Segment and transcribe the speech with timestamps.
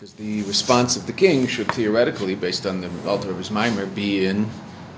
[0.00, 3.84] because the response of the king should theoretically, based on the altar of his mimer,
[3.84, 4.48] be in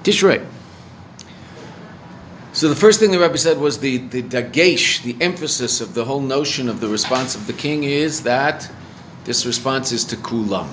[0.04, 0.46] Tishrei.
[2.52, 6.04] So the first thing the Rebbe said was the, the dagesh, the emphasis of the
[6.04, 8.70] whole notion of the response of the king is that
[9.24, 10.72] this response is to kulam.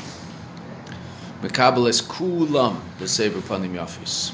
[1.42, 4.32] Mekabel is kulam, the Sefer Panim Yafis.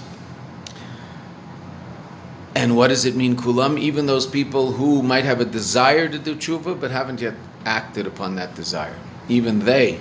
[2.54, 3.80] And what does it mean, kulam?
[3.80, 8.06] Even those people who might have a desire to do tshuva but haven't yet acted
[8.06, 8.98] upon that desire.
[9.28, 10.00] Even they,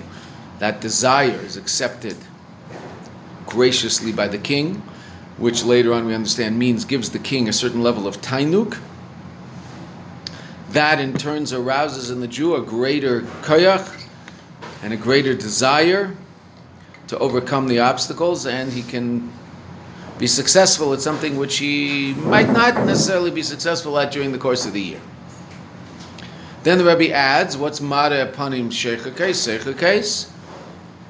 [0.59, 2.17] that desire is accepted
[3.47, 4.83] graciously by the king
[5.37, 8.79] which later on we understand means gives the king a certain level of tainuk.
[10.71, 14.07] That in turns arouses in the Jew a greater koyach
[14.83, 16.15] and a greater desire
[17.09, 19.31] to overcome the obstacles, and he can
[20.19, 24.65] be successful at something which he might not necessarily be successful at during the course
[24.65, 25.01] of the year.
[26.65, 29.15] Then the Rebbe adds, what's Mare Panim Sheicha
[29.79, 30.33] case?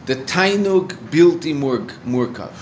[0.06, 1.55] The Tainug Bilti
[2.05, 2.52] Murkav.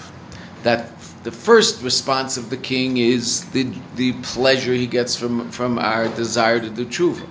[0.62, 0.90] That
[1.24, 6.08] the first response of the king is the, the pleasure he gets from, from our
[6.08, 7.26] desire to do tshuva.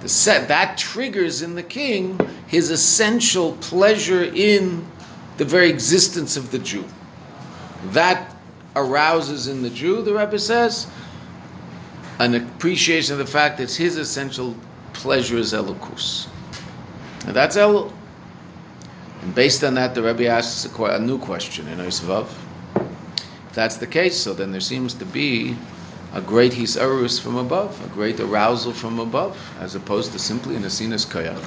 [0.00, 4.86] The set, that triggers in the king his essential pleasure in
[5.38, 6.84] the very existence of the Jew.
[7.86, 8.36] That
[8.74, 10.86] arouses in the Jew, the Rebbe says,
[12.18, 14.54] an appreciation of the fact that his essential
[14.96, 16.28] pleasure is elokus.
[17.26, 17.92] And that's Elul.
[19.22, 22.28] And based on that, the Rebbe asks a, a new question in Osvav
[22.76, 25.56] If that's the case, so then there seems to be
[26.14, 30.62] a great hisarus from above, a great arousal from above, as opposed to simply an
[30.62, 31.44] asinus koyach.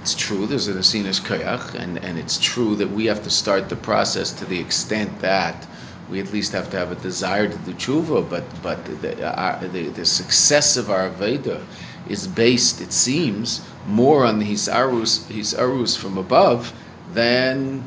[0.00, 3.68] It's true there's an asinus koyach, and, and it's true that we have to start
[3.68, 5.66] the process to the extent that
[6.10, 9.52] we at least have to have a desire to do tshuva, but, but the, our,
[9.54, 11.64] uh, the, the success of our Veda
[12.08, 16.72] is based, it seems, more on the hisarus, hisarus from above
[17.12, 17.84] than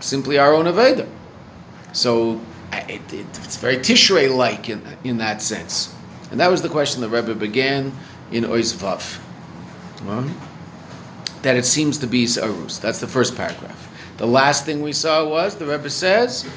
[0.00, 1.08] simply our own Aveda.
[1.92, 2.40] So
[2.72, 5.94] it, it, it's very Tishrei-like in, in that sense.
[6.30, 7.92] And that was the question the Rebbe began
[8.30, 9.18] in Ois Vav.
[11.42, 12.78] That it seems to be Sarus.
[12.78, 13.88] That's the first paragraph.
[14.16, 16.48] The last thing we saw was the Rebbe says,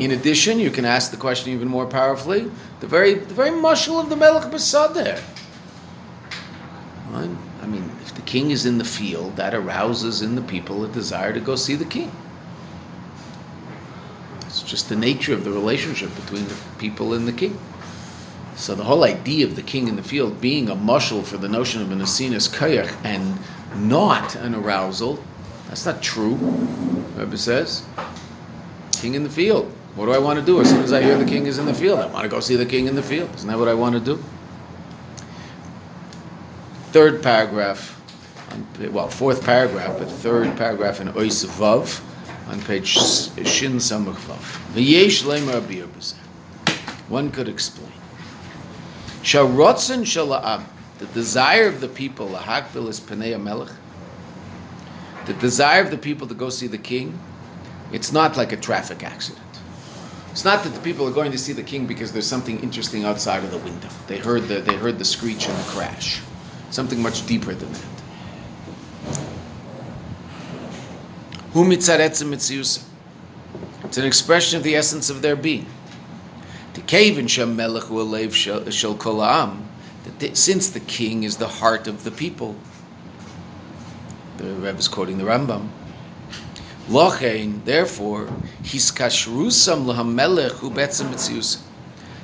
[0.00, 2.50] in addition, you can ask the question even more powerfully.
[2.80, 5.20] The very, the very mushal of the Melech Basadeh.
[7.12, 10.88] I mean, if the king is in the field, that arouses in the people a
[10.88, 12.10] desire to go see the king
[14.46, 17.58] It's just the nature of the relationship between the people and the king.
[18.56, 21.48] So the whole idea of the king in the field being a mushal for the
[21.48, 23.38] notion of an asinus kayach and
[23.76, 25.22] not an arousal,
[25.68, 26.34] that's not true.
[27.16, 27.84] Rebbe says,
[28.92, 29.70] king in the field.
[29.94, 30.60] What do I want to do?
[30.60, 32.40] As soon as I hear the king is in the field, I want to go
[32.40, 33.34] see the king in the field.
[33.34, 34.22] Isn't that what I want to do?
[36.92, 38.00] Third paragraph,
[38.90, 42.02] well, fourth paragraph, but third paragraph in Ois Vav
[42.48, 43.76] on page Shin.
[43.76, 46.14] V'yesh lemer
[47.08, 47.92] One could explain.
[49.22, 50.64] Sharotzen shala'am,
[50.98, 53.72] the desire of the people, lahakbil is Panei Melech,
[55.26, 57.18] the desire of the people to go see the king,
[57.92, 59.44] it's not like a traffic accident.
[60.30, 63.04] It's not that the people are going to see the king because there's something interesting
[63.04, 63.88] outside of the window.
[64.06, 66.22] They heard the, they heard the screech and the crash.
[66.70, 67.86] Something much deeper than that.
[73.84, 75.66] It's an expression of the essence of their being.
[76.74, 78.32] The cave in Shem Melech Alev
[78.70, 79.22] Shel Kol
[80.34, 82.56] since the king is the heart of the people,
[84.36, 85.68] the Rebbe is quoting the Rambam.
[86.88, 88.28] Lochein, therefore,
[88.62, 91.60] his kashrusam lahamelech ubetzim mitzius.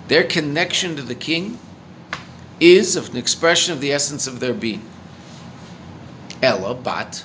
[0.09, 1.59] Their connection to the king
[2.65, 4.83] is an expression of the essence of their being.
[6.43, 7.25] Ella, but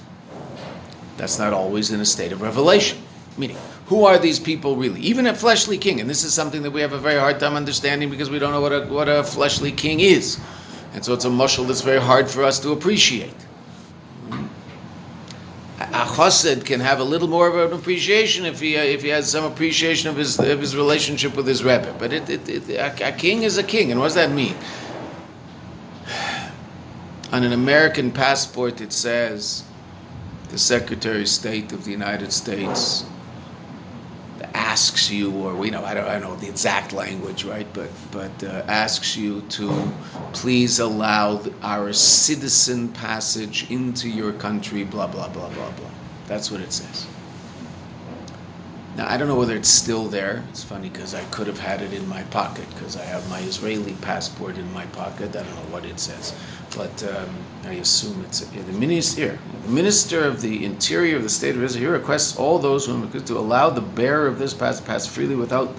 [1.18, 2.98] that's not always in a state of revelation.
[3.38, 3.58] Meaning,
[3.88, 5.00] who are these people really?
[5.02, 7.56] Even a fleshly king, and this is something that we have a very hard time
[7.56, 10.40] understanding because we don't know what a, what a fleshly king is.
[10.94, 13.34] And so it's a mushal that's very hard for us to appreciate.
[15.80, 19.10] A chassid can have a little more of an appreciation if he, uh, if he
[19.10, 21.96] has some appreciation of his, of his relationship with his rebbe.
[21.98, 24.56] But it, it, it, a, a king is a king, and what does that mean?
[27.32, 29.64] On an American passport, it says
[30.50, 33.06] the Secretary of State of the United States
[34.56, 37.68] asks you, or we know, I don't, I don't know the exact language, right?
[37.74, 39.92] But but uh, asks you to
[40.34, 44.84] please allow our citizen passage into your country.
[44.84, 45.90] Blah blah blah blah blah.
[46.28, 47.06] That's what it says.
[49.00, 50.44] Now, I don't know whether it's still there.
[50.50, 53.40] It's funny because I could have had it in my pocket because I have my
[53.40, 55.30] Israeli passport in my pocket.
[55.38, 56.38] I don't know what it says,
[56.76, 57.30] but um,
[57.64, 59.40] I assume it's yeah, the minister.
[59.64, 63.20] The minister of the Interior of the State of Israel requests all those who are
[63.22, 65.74] to allow the bearer of this pass to pass freely without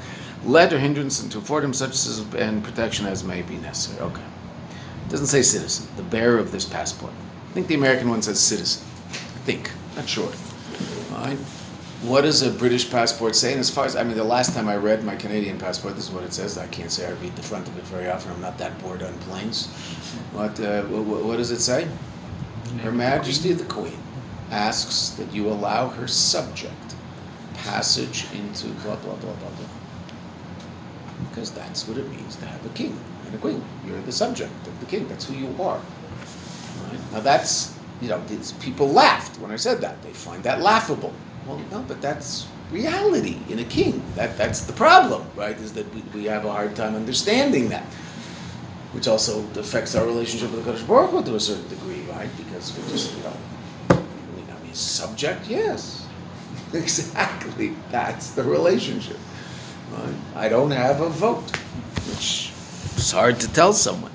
[0.47, 1.95] let or hindrance and to afford him such
[2.37, 4.01] and protection as may be necessary.
[4.01, 4.23] Okay.
[4.23, 7.13] It doesn't say citizen, the bearer of this passport.
[7.51, 8.83] I think the American one says citizen.
[9.11, 9.71] I think.
[9.95, 10.33] Not sure.
[11.13, 11.39] All right.
[12.02, 13.52] What does a British passport say?
[13.52, 16.08] And as far as, I mean, the last time I read my Canadian passport, this
[16.08, 16.56] is what it says.
[16.56, 18.32] I can't say I read the front of it very often.
[18.32, 19.69] I'm not that bored on planes.
[20.32, 21.87] But uh, what, what does it say?
[22.82, 23.99] Her Majesty the Queen
[24.50, 26.73] asks that you allow her subject
[27.55, 29.69] passage into blah, blah, blah, blah, blah
[31.29, 33.62] because that's what it means to have a king and a queen.
[33.87, 35.08] You're the subject of the king.
[35.08, 35.79] That's who you are.
[35.79, 37.12] Right?
[37.12, 38.23] Now that's you know
[38.61, 40.02] people laughed when I said that.
[40.02, 41.12] They find that laughable.
[41.47, 44.03] Well, no, but that's reality in a king.
[44.15, 45.57] That that's the problem, right?
[45.57, 47.85] Is that we, we have a hard time understanding that,
[48.93, 52.31] which also affects our relationship with the Kodesh Baruch Hu to a certain degree, right?
[52.37, 53.37] Because we just you know,
[53.91, 56.07] I mean, subject, yes,
[56.73, 57.75] exactly.
[57.91, 59.19] That's the relationship.
[60.37, 61.51] I don't have a vote,
[62.09, 62.53] which
[62.97, 64.13] is hard to tell someone.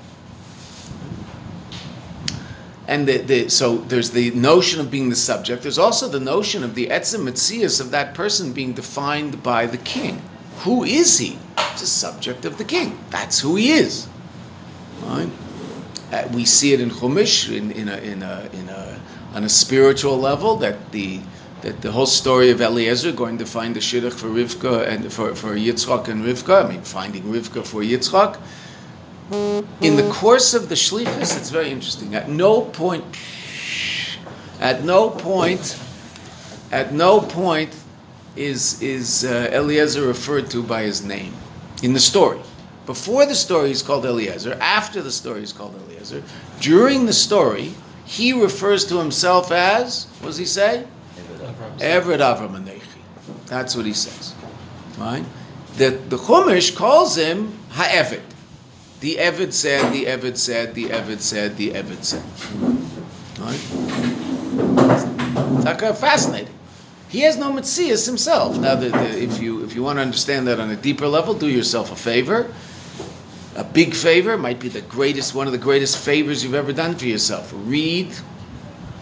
[2.88, 5.62] And the, the, so there's the notion of being the subject.
[5.62, 9.78] There's also the notion of the etzem mitzias of that person being defined by the
[9.78, 10.22] king.
[10.58, 11.38] Who is he?
[11.72, 12.98] He's a subject of the king.
[13.10, 14.06] That's who he is.
[15.02, 15.28] Right?
[16.12, 19.00] Uh, we see it in Chumash in, in, a, in, a, in a,
[19.34, 21.20] on a spiritual level that the
[21.62, 25.34] that the whole story of Eliezer going to find the shidduch for Rivka and for,
[25.34, 28.38] for Yitzchak and Rivka, I mean, finding Rivka for Yitzchak.
[29.30, 32.14] In the course of the shlichus, it's very interesting.
[32.14, 33.04] At no point,
[34.60, 35.78] at no point,
[36.70, 37.74] at no point
[38.36, 41.34] is is uh, Eliezer referred to by his name
[41.82, 42.40] in the story.
[42.84, 44.54] Before the story, he's called Eliezer.
[44.60, 46.22] After the story, he's called Eliezer.
[46.60, 47.74] During the story,
[48.04, 50.86] he refers to himself as, what does he say?
[51.78, 52.80] Eved Avram Anechi.
[53.46, 54.34] That's what he says.
[54.98, 55.24] Right?
[55.78, 58.22] The, the Chumash calls him Ha'evid.
[59.00, 62.22] The Eved said, the Eved said, the Eved said, the Eved said.
[63.38, 63.60] Right?
[65.64, 66.54] Like fascinating.
[67.08, 68.58] He has no Metzias himself.
[68.58, 71.34] Now, the, the, if, you, if you want to understand that on a deeper level,
[71.34, 72.52] do yourself a favor.
[73.54, 76.94] A big favor might be the greatest, one of the greatest favors you've ever done
[76.96, 77.52] for yourself.
[77.54, 78.14] Read,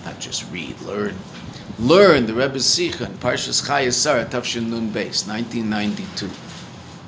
[0.04, 1.16] not just read, learn
[1.78, 6.30] Learn the Rebbe's Sikha in Parshas Chayei Sarah, Tafshin Nun Beis, 1992.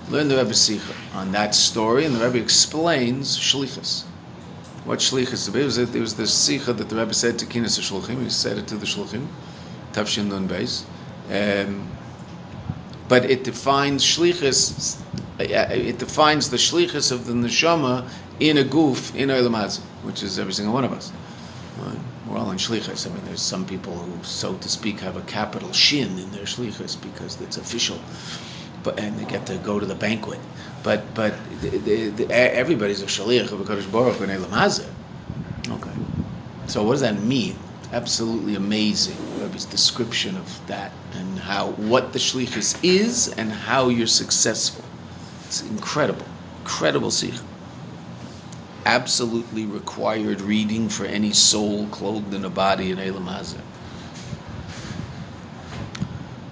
[0.09, 4.05] Learn the Rebbe's Sikha on that story, and the Rebbe explains Shlichus.
[4.85, 5.79] What Shlichus is?
[5.79, 8.23] It was the Sikha that the Rebbe said to Kinas Shluchim.
[8.23, 9.27] He said it to the Shluchim,
[9.93, 10.85] Tafshin Nun Beis.
[11.29, 11.89] Um,
[13.09, 15.01] but it defines Shlichus,
[15.41, 20.39] uh, it defines the Shlichus of the Neshama in a goof in Olam which is
[20.39, 21.13] every single one of us.
[21.79, 21.99] Right?
[22.29, 23.07] we're all in shlichus.
[23.09, 26.45] I mean, there's some people who, so to speak, have a capital shin in their
[26.45, 27.99] shlichus because it's official,
[28.87, 30.41] but and they get to go to the banquet.
[30.83, 35.73] But but the, the, the, everybody's a shliach of Hakadosh Baruch Hu.
[35.75, 35.91] Okay,
[36.69, 37.57] so what does that mean?
[37.93, 39.17] Absolutely amazing.
[39.41, 44.85] Rebbe's description of that and how what the shlichus is and how you're successful.
[45.47, 46.27] It's incredible,
[46.63, 47.35] incredible sikh
[48.87, 53.59] absolutely required reading for any soul clothed in a body in Elam Hazeh,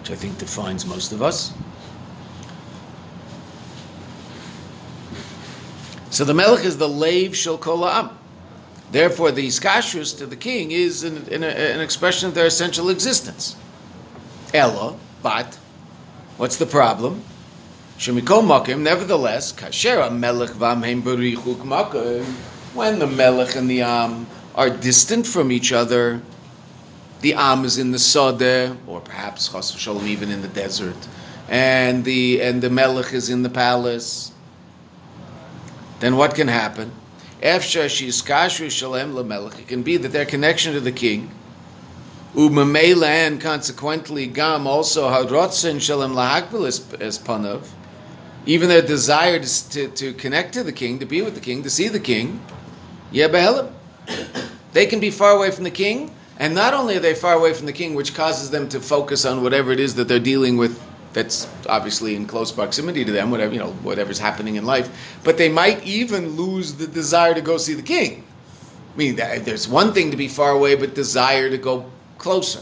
[0.00, 1.52] which I think defines most of us.
[6.14, 8.08] So the Melech is the Lev Shel Kol Am.
[8.92, 13.56] Therefore, the Iskashrus to the king is an, an, an, expression of their essential existence.
[14.54, 15.58] Ella, but
[16.36, 17.24] what's the problem?
[17.98, 22.24] Shemikol Makim, nevertheless, Kasher Melech Vamheim Berichuk Makim,
[22.74, 26.22] when the Melech and the Am are distant from each other,
[27.22, 31.08] the Am is in the Sodeh, or perhaps Chas Shalom even in the desert,
[31.48, 34.30] and the and the Melech is in the palace.
[36.00, 36.92] Then what can happen?
[37.40, 37.60] It
[39.68, 41.30] can be that their connection to the king,
[42.34, 46.66] Umamela, and consequently Gam also Hadrotzen Shalem Lahakbil
[47.00, 47.66] as Panav
[48.46, 51.70] even their desire to, to, connect to the king, to be with the king, to
[51.70, 52.40] see the king,
[53.10, 53.68] yeah,
[54.72, 57.54] they can be far away from the king, and not only are they far away
[57.54, 60.56] from the king, which causes them to focus on whatever it is that they're dealing
[60.56, 60.82] with
[61.14, 65.38] that's obviously in close proximity to them, whatever you know, whatever's happening in life, but
[65.38, 68.24] they might even lose the desire to go see the king.
[68.92, 72.60] I mean, there's one thing to be far away, but desire to go closer.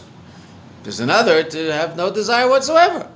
[0.82, 3.08] There's another to have no desire whatsoever.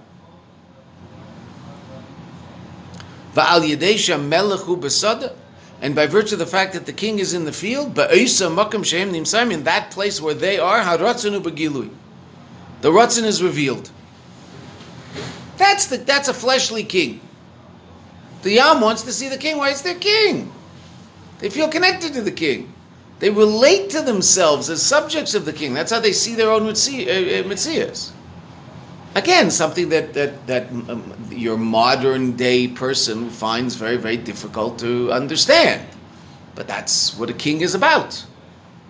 [5.82, 9.90] And by virtue of the fact that the king is in the field, in that
[9.90, 10.82] place where they are.
[12.80, 13.90] The ratzin is revealed.
[15.56, 17.20] That's the that's a fleshly king.
[18.42, 19.56] The Yam wants to see the king.
[19.56, 19.70] Why?
[19.70, 20.52] It's their king.
[21.38, 22.72] They feel connected to the king.
[23.18, 25.72] They relate to themselves as subjects of the king.
[25.74, 28.10] That's how they see their own mitzias.
[28.10, 28.12] Uh, uh,
[29.16, 34.78] Again, something that that that um, um your modern day person finds very very difficult
[34.80, 35.82] to understand.
[36.54, 38.24] But that's what a king is about.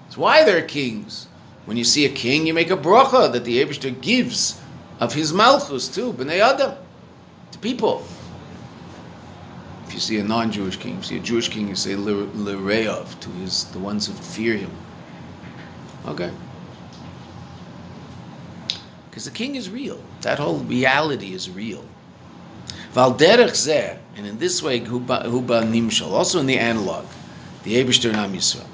[0.07, 1.29] It's why they're kings.
[1.67, 4.61] When you see a king, you make a bracha that the Abishter gives
[5.01, 6.75] of his malchus to bnei adam,
[7.53, 8.05] to people.
[9.87, 13.29] If you see a non-Jewish king, you see a Jewish king, you say Lereov to
[13.31, 14.71] his the ones who fear him.
[16.07, 16.31] Okay.
[19.09, 20.01] Because the king is real.
[20.23, 21.85] That whole reality is real.
[22.93, 27.05] Valderech and in this way, huba nimshal, also in the analog,
[27.65, 28.67] the Eberster Nam Yisrael.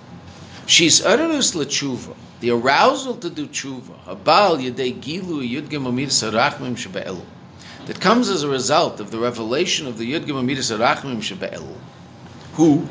[0.66, 7.24] She's utterus l'tshuva, the arousal to do tshuva, habal yedei gilu yudgim amidas harachmim shebe'elu,
[7.86, 11.76] that comes as a result of the revelation of the yudgim amidas harachmim shebe'elu,
[12.54, 12.86] who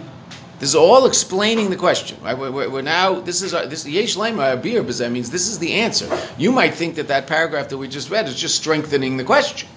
[0.62, 2.20] this is all explaining the question.
[2.22, 2.38] Right?
[2.38, 3.20] We're, we're, we're now.
[3.20, 6.08] This is our, this yesh lema abir, that means this is the answer.
[6.38, 9.68] You might think that that paragraph that we just read is just strengthening the question.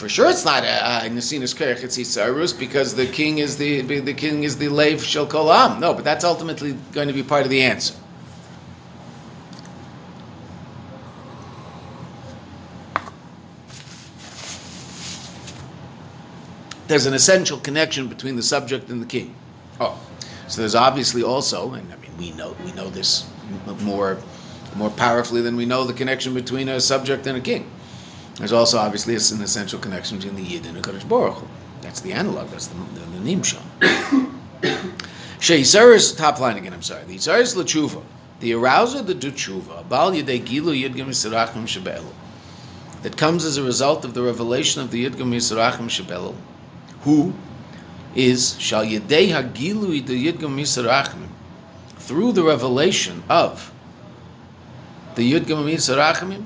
[0.00, 4.56] For sure, it's not Nasinas Kerech Sarus because the king is the the king is
[4.56, 5.26] the lave shel.
[5.78, 7.94] No, but that's ultimately going to be part of the answer.
[16.88, 19.34] there's an essential connection between the subject and the king.
[19.78, 20.00] Oh,
[20.48, 23.28] so there's obviously also, and I mean we know we know this
[23.82, 24.16] more
[24.76, 27.70] more powerfully than we know the connection between a subject and a king.
[28.36, 31.46] There's also obviously an essential connection between the Yid and the Kadosh Baruch Hu.
[31.82, 32.48] That's the analog.
[32.48, 33.62] That's the, the, the Nimshon.
[35.38, 36.72] Sheisaris, top line again.
[36.72, 37.04] I'm sorry.
[37.04, 38.02] The Yisaris l'tshuva,
[38.40, 42.12] the arouser the do tshuva, bal yedei gilu yidgim yisrachim shebelu,
[43.02, 46.34] that comes as a result of the revelation of the yidgim yisrachim shebelu,
[47.02, 47.32] who
[48.14, 51.28] is Shal Yedei Hagilui the Yidgam Misarachim
[51.96, 53.72] through the revelation of
[55.14, 56.44] the Yidgam Misarachim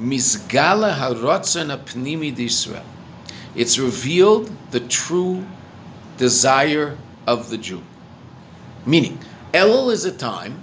[0.00, 2.84] Misgala Harotzen Apnimi Israel.
[3.56, 5.44] It's revealed the true
[6.16, 7.82] desire of the Jew.
[8.86, 9.18] Meaning,
[9.52, 10.62] Elul is a time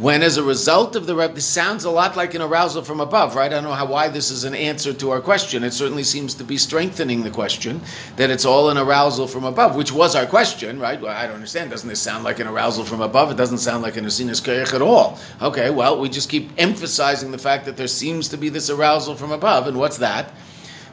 [0.00, 3.00] when as a result of the rep, this sounds a lot like an arousal from
[3.00, 3.52] above, right?
[3.52, 5.62] I don't know how why this is an answer to our question.
[5.62, 7.82] It certainly seems to be strengthening the question
[8.16, 10.98] that it's all an arousal from above, which was our question, right?
[10.98, 11.70] Well, I don't understand.
[11.70, 13.30] Doesn't this sound like an arousal from above?
[13.30, 15.18] It doesn't sound like an asinas koyach at all.
[15.42, 19.16] Okay, well, we just keep emphasizing the fact that there seems to be this arousal
[19.16, 20.32] from above, and what's that?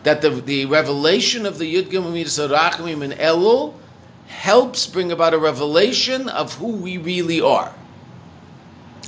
[0.03, 2.11] That the, the revelation of the Yud Gimel
[2.49, 3.73] Rachmim and Elul
[4.27, 7.73] helps bring about a revelation of who we really are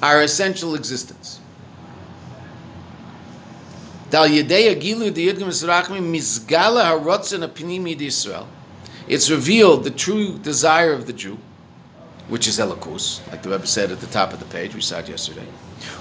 [0.01, 1.39] our essential existence.
[9.07, 11.37] It's revealed the true desire of the Jew,
[12.27, 14.99] which is Elikus, like the Rebbe said at the top of the page we saw
[14.99, 15.47] yesterday.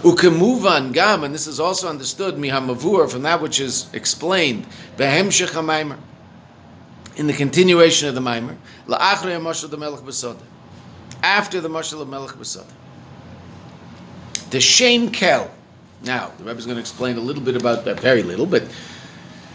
[0.03, 5.99] Ukemuvan gam, and this is also understood mihamavur from that which is explained behemshech
[7.17, 10.01] in the continuation of the Maimer, la'achrei Moshe the Melech
[11.23, 12.73] after the Moshe the Melech Besada.
[14.51, 15.51] The Shem Kel.
[16.05, 18.63] Now, the Rebbe is going to explain a little bit about that, very little, but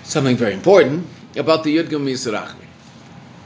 [0.03, 2.65] something very important about the Yud Gimel Yisrachmi.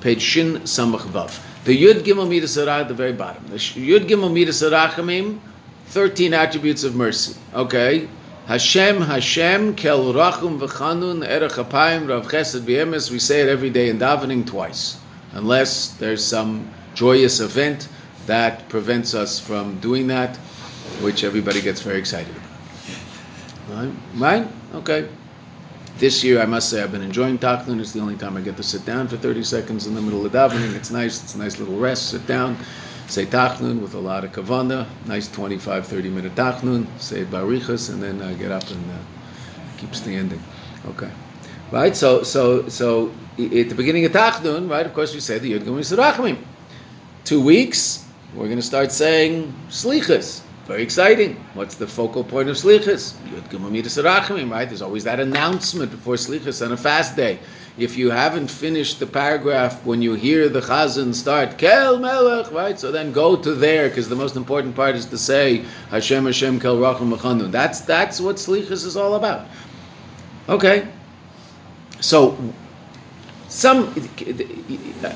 [0.02, 1.40] Page Shin Samach Vav.
[1.64, 3.46] The Yud Gimel Midas at the very bottom.
[3.48, 4.62] The Yud Gimel Midas
[5.90, 7.40] 13 attributes of mercy.
[7.54, 8.10] Okay?
[8.48, 13.10] Hashem, Hashem, Kel Rachum V'chanun, Erech Apayim, Rav Chesed V'emes.
[13.10, 15.00] We say it every day in davening twice.
[15.34, 17.88] Unless there's some joyous event
[18.26, 20.38] that prevents us from doing that
[21.02, 22.50] which everybody gets very excited about.
[23.70, 23.94] Right?
[24.16, 24.48] Right?
[24.76, 25.10] Okay.
[25.98, 27.80] This year, I must say, I've been enjoying Tachnun.
[27.80, 30.24] It's the only time I get to sit down for 30 seconds in the middle
[30.26, 30.76] of davening.
[30.76, 31.24] It's nice.
[31.24, 32.12] It's a nice little rest.
[32.12, 32.56] Sit down,
[33.08, 34.86] say Tachnun with a lot of kavana.
[35.08, 36.86] Nice 25, 30 minute Tachnun.
[37.00, 38.98] Say Barichas, and then uh, get up and uh,
[39.78, 40.42] keeps the ending.
[40.86, 41.10] Okay.
[41.72, 41.96] Right?
[41.96, 45.64] So, so, so at the beginning of Tachnun, right, of course, we say the Yud
[45.64, 46.38] Gimel
[47.24, 50.44] Two weeks, we're going to start saying Slichas.
[50.68, 51.36] Very exciting.
[51.54, 53.16] What's the focal point of Slichas?
[54.52, 54.66] Right?
[54.66, 57.40] There's always that announcement before Slichas on a fast day.
[57.78, 62.78] If you haven't finished the paragraph when you hear the Chazan start, Kel Melech, right?
[62.78, 66.60] So then go to there, because the most important part is to say, Hashem Hashem
[66.60, 67.50] Kel Rachum Mechanun.
[67.50, 69.48] That's, that's what Slichas is all about.
[70.50, 70.90] Okay.
[72.02, 72.38] So,
[73.48, 73.94] some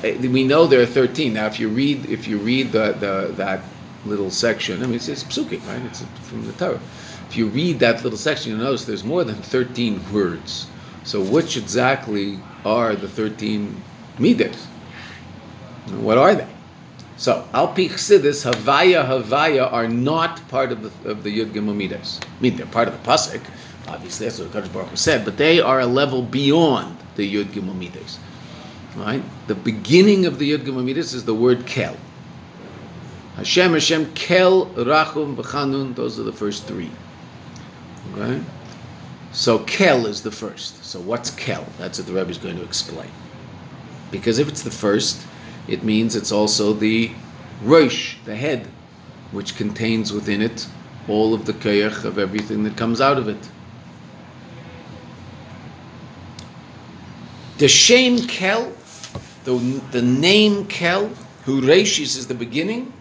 [0.00, 3.60] we know there are 13 now if you read if you read the, the that
[4.06, 6.80] little section i mean it's, it's psukim right it's from the torah
[7.28, 10.66] if you read that little section you notice there's more than 13 words
[11.04, 13.74] so which exactly are the 13
[14.18, 14.66] midas
[16.00, 16.48] what are they
[17.16, 21.74] so al pi chassidus havaya havaya are not part of the of the yud gimel
[21.74, 23.40] midas i mean they're part of the pasuk
[23.88, 27.46] obviously that's what Kadosh Baruch Hu said but they are a level beyond the Yud
[27.46, 28.18] Gimel Midas.
[28.96, 29.22] Right?
[29.46, 31.96] The beginning of the Yud Gimel Midas is the word Kel.
[33.36, 36.90] Hashem, Hashem, Kel, Rachum, V'chanun, those are the first three.
[38.12, 38.42] Okay?
[39.32, 40.84] So Kel is the first.
[40.84, 41.66] So what's Kel?
[41.78, 43.10] That's what the Rebbe is going to explain.
[44.10, 45.26] Because if it's the first,
[45.66, 47.10] it means it's also the
[47.62, 48.68] Rosh, the head,
[49.30, 50.66] which contains within it
[51.08, 53.48] all of the koyach of everything that comes out of it.
[57.58, 58.72] The Shem Kel,
[59.44, 59.56] the,
[59.90, 61.08] the name Kel,
[61.44, 62.92] who Rashis is the beginning,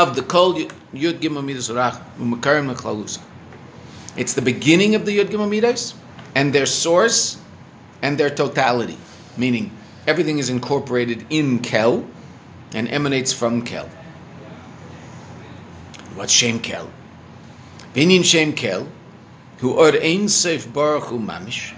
[0.00, 3.20] of the Kol Yud Gimel Midas Rach Makarim Mechlalusa.
[4.16, 5.94] It's the beginning of the Yud Gimel Midas
[6.34, 7.38] and their source
[8.00, 8.96] and their totality,
[9.36, 9.70] meaning
[10.06, 12.06] everything is incorporated in Kel
[12.72, 13.90] and emanates from Kel.
[16.14, 16.90] What's Shem Kel?
[17.92, 18.88] Binyan Shem Kel,
[19.58, 21.74] who or Ein Seif Baruch Mamish,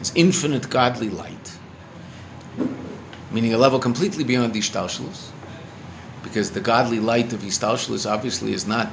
[0.00, 1.58] is infinite godly light,
[3.30, 5.33] meaning a level completely beyond the Ishtalshalos,
[6.34, 8.88] because the godly light of Ishtalshalos obviously is not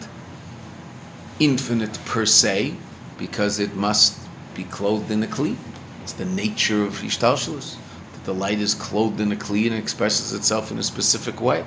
[1.39, 2.75] infinite per se,
[3.17, 4.19] because it must
[4.53, 5.55] be clothed in a Kli.
[6.03, 7.77] It's the nature of Ishtalshalos,
[8.13, 11.65] that the light is clothed in a Kli and expresses itself in a specific way.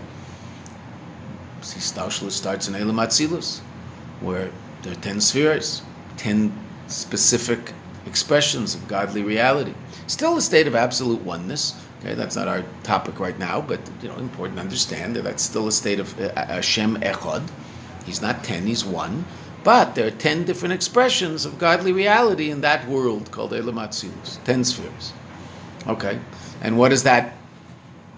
[1.60, 3.58] Ishtalshalos starts in Elam Atzilus
[4.20, 4.52] where
[4.82, 5.82] there are 10 spheres,
[6.18, 7.72] 10 specific
[8.06, 9.74] expressions of godly reality.
[10.06, 11.74] Still a state of absolute oneness.
[12.00, 15.42] Okay, that's not our topic right now, but you know, important to understand that that's
[15.42, 17.48] still a state of uh, Hashem Echad.
[18.04, 19.24] He's not 10, he's one.
[19.64, 24.42] But there are 10 different expressions of godly reality in that world called Elam Atzilus,
[24.44, 25.14] 10 spheres.
[25.86, 26.20] Okay,
[26.60, 27.34] and what is that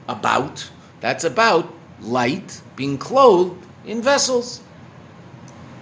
[0.09, 0.69] about?
[1.01, 4.61] That's about light being clothed in vessels.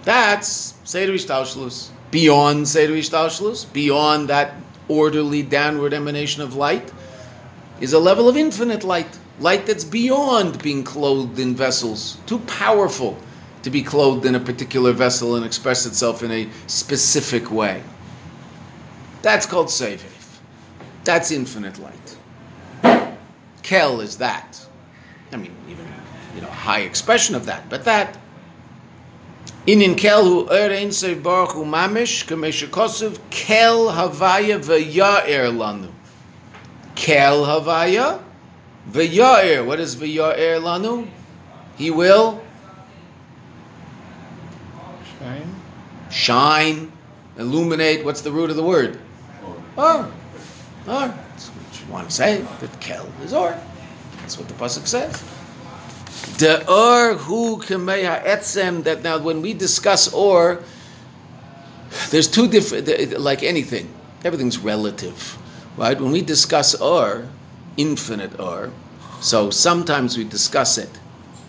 [0.03, 1.89] That's Seder Ishtalshlus.
[2.11, 4.53] Beyond Seder Ishtalshlus, beyond that
[4.87, 6.91] orderly downward emanation of light,
[7.81, 9.19] is a level of infinite light.
[9.39, 12.17] Light that's beyond being clothed in vessels.
[12.25, 13.17] Too powerful
[13.63, 17.83] to be clothed in a particular vessel and express itself in a specific way.
[19.21, 20.07] That's called Sefer.
[21.03, 23.15] That's infinite light.
[23.63, 24.59] Kel is that.
[25.31, 25.85] I mean, even
[26.35, 28.17] you know, high expression of that, but that
[29.67, 35.89] Inin kel hu er ein sev baruch hu mamish kamesh kosov kel havaya v'ya'er lanu.
[36.95, 38.21] Kel havaya
[38.89, 39.65] v'ya'er.
[39.65, 41.07] What is v'ya'er lanu?
[41.77, 42.41] He will
[45.19, 45.55] Shine.
[46.09, 46.91] shine,
[47.37, 48.05] illuminate.
[48.05, 48.99] What's the root of the word?
[49.43, 49.55] Or.
[49.77, 50.11] Or.
[50.85, 52.45] That's what you want to say.
[52.61, 53.57] That kel is or.
[54.19, 55.23] That's what the pasuk says.
[56.37, 58.83] The or who kameha etzem.
[58.83, 60.63] That now, when we discuss or,
[62.09, 63.19] there's two different.
[63.19, 63.89] Like anything,
[64.23, 65.37] everything's relative,
[65.77, 65.99] right?
[65.99, 67.27] When we discuss or,
[67.77, 68.71] infinite or,
[69.21, 70.89] so sometimes we discuss it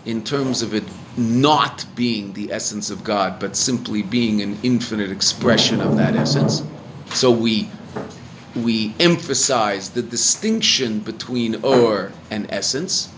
[0.05, 0.85] in terms of it
[1.17, 6.63] not being the essence of God, but simply being an infinite expression of that essence.
[7.11, 7.69] So we
[8.55, 13.11] we emphasize the distinction between or and essence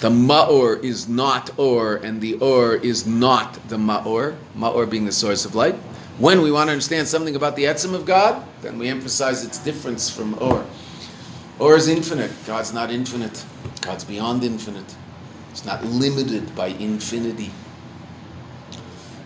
[0.00, 5.12] the ma'or is not or, and the or is not the ma'or, ma'or being the
[5.12, 5.76] source of light.
[6.20, 9.56] When we want to understand something about the etzim of God, then we emphasize its
[9.56, 10.66] difference from or.
[11.58, 12.30] Or is infinite.
[12.46, 13.42] God's not infinite.
[13.80, 14.94] God's beyond infinite.
[15.50, 17.50] It's not limited by infinity.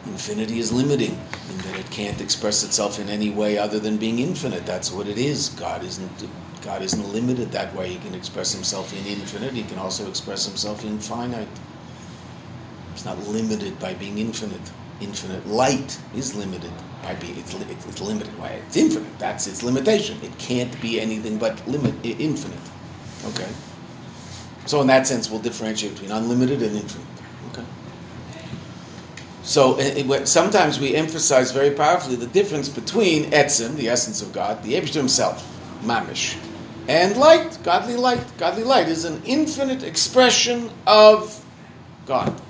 [0.07, 1.19] Infinity is limiting
[1.51, 4.65] in that it can't express itself in any way other than being infinite.
[4.65, 5.49] That's what it is.
[5.49, 6.29] God isn't
[6.63, 7.89] God isn't limited that way.
[7.89, 9.53] He can express himself in infinite.
[9.53, 11.49] He can also express himself in finite.
[12.93, 14.71] It's not limited by being infinite.
[15.01, 18.39] Infinite light is limited by being it's, it's, limited.
[18.39, 18.61] Why?
[18.67, 19.19] It's infinite.
[19.19, 20.19] That's its limitation.
[20.23, 22.59] It can't be anything but limit infinite.
[23.27, 23.49] Okay.
[24.67, 27.07] So in that sense, we'll differentiate between unlimited and infinite.
[27.53, 27.65] Okay.
[29.43, 33.89] So eh, eh, it, it, sometimes we emphasize very powerfully the difference between etzim, the
[33.89, 35.47] essence of God, the Abishter himself,
[35.83, 36.39] mamish,
[36.89, 38.25] and light, godly light.
[38.39, 41.45] Godly light is an infinite expression of
[42.07, 42.41] God.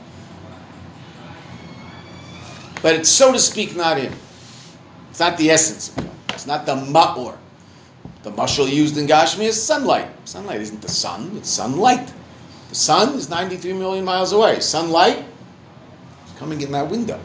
[2.85, 4.13] But it's so to speak not him.
[5.09, 6.11] It's not the essence of God.
[6.35, 7.35] It's not the ma'or.
[8.23, 10.07] The mashal used in Gashmi is sunlight.
[10.27, 12.13] Sunlight isn't the sun, it's sunlight.
[12.69, 14.61] The sun is 93 million miles away.
[14.61, 15.25] Sunlight
[16.27, 17.19] is coming in that window.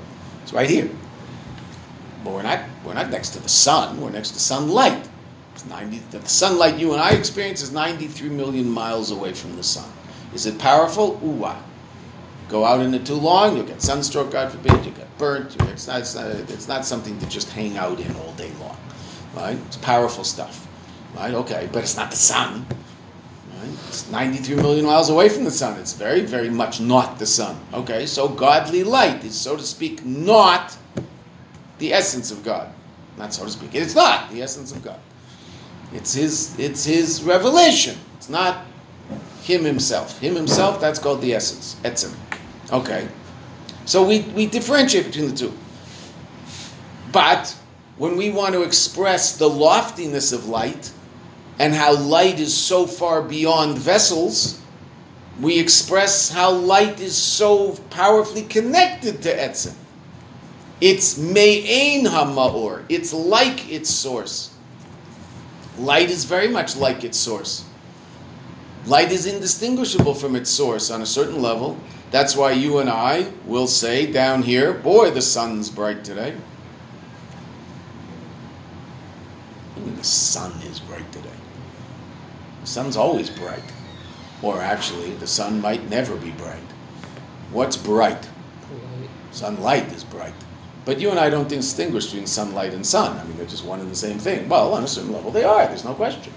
[0.44, 0.90] It's right here.
[2.24, 5.10] But we're not, we're not next to the sun, we're next to sunlight.
[5.56, 9.64] It's 90, the sunlight you and I experience is 93 million miles away from the
[9.64, 9.92] sun.
[10.34, 11.20] Is it powerful?
[11.22, 11.62] Ooh, wow.
[12.50, 15.56] Go out in it too long, you'll get sunstroke, God forbid, you get burnt.
[15.70, 18.76] It's not, it's, not, it's not something to just hang out in all day long.
[19.36, 19.58] Right?
[19.68, 20.68] It's powerful stuff.
[21.16, 21.34] Right?
[21.34, 22.66] Okay, but it's not the sun.
[23.54, 23.70] Right?
[23.88, 25.80] It's 93 million miles away from the sun.
[25.80, 27.60] It's very, very much not the sun.
[27.72, 30.76] Okay, so godly light is, so to speak, not
[31.78, 32.74] the essence of God.
[33.16, 33.76] Not so to speak.
[33.76, 35.00] It's not the essence of God.
[35.94, 37.96] It's his, it's his revelation.
[38.18, 38.66] It's not
[39.44, 40.20] him himself.
[40.20, 41.76] Him himself, that's called the essence.
[41.84, 42.16] Etzem.
[42.72, 43.08] Okay.
[43.86, 45.54] So we, we differentiate between the two.
[47.12, 47.56] But
[47.98, 50.92] when we want to express the loftiness of light
[51.58, 54.62] and how light is so far beyond vessels,
[55.42, 59.74] we express how light is so powerfully connected to Etzem.
[60.82, 62.86] It's me'ein ha'ma'or.
[62.90, 64.54] It's like its source.
[65.78, 67.66] Light is very much like its source.
[68.86, 71.78] Light is indistinguishable from its source on a certain level.
[72.12, 76.36] That's why you and I will say down here, boy, the sun's bright today.
[79.78, 81.30] Mean, the sun is bright today.
[82.62, 83.64] The sun's always bright.
[84.42, 86.58] Or actually, the sun might never be bright.
[87.52, 88.28] What's bright?
[89.32, 90.34] Sunlight is bright.
[90.86, 93.18] But you and I don't distinguish between sunlight and sun.
[93.18, 94.50] I mean, they're just one and the same thing.
[94.50, 95.68] Well, on a certain level, they are.
[95.68, 96.34] There's no question.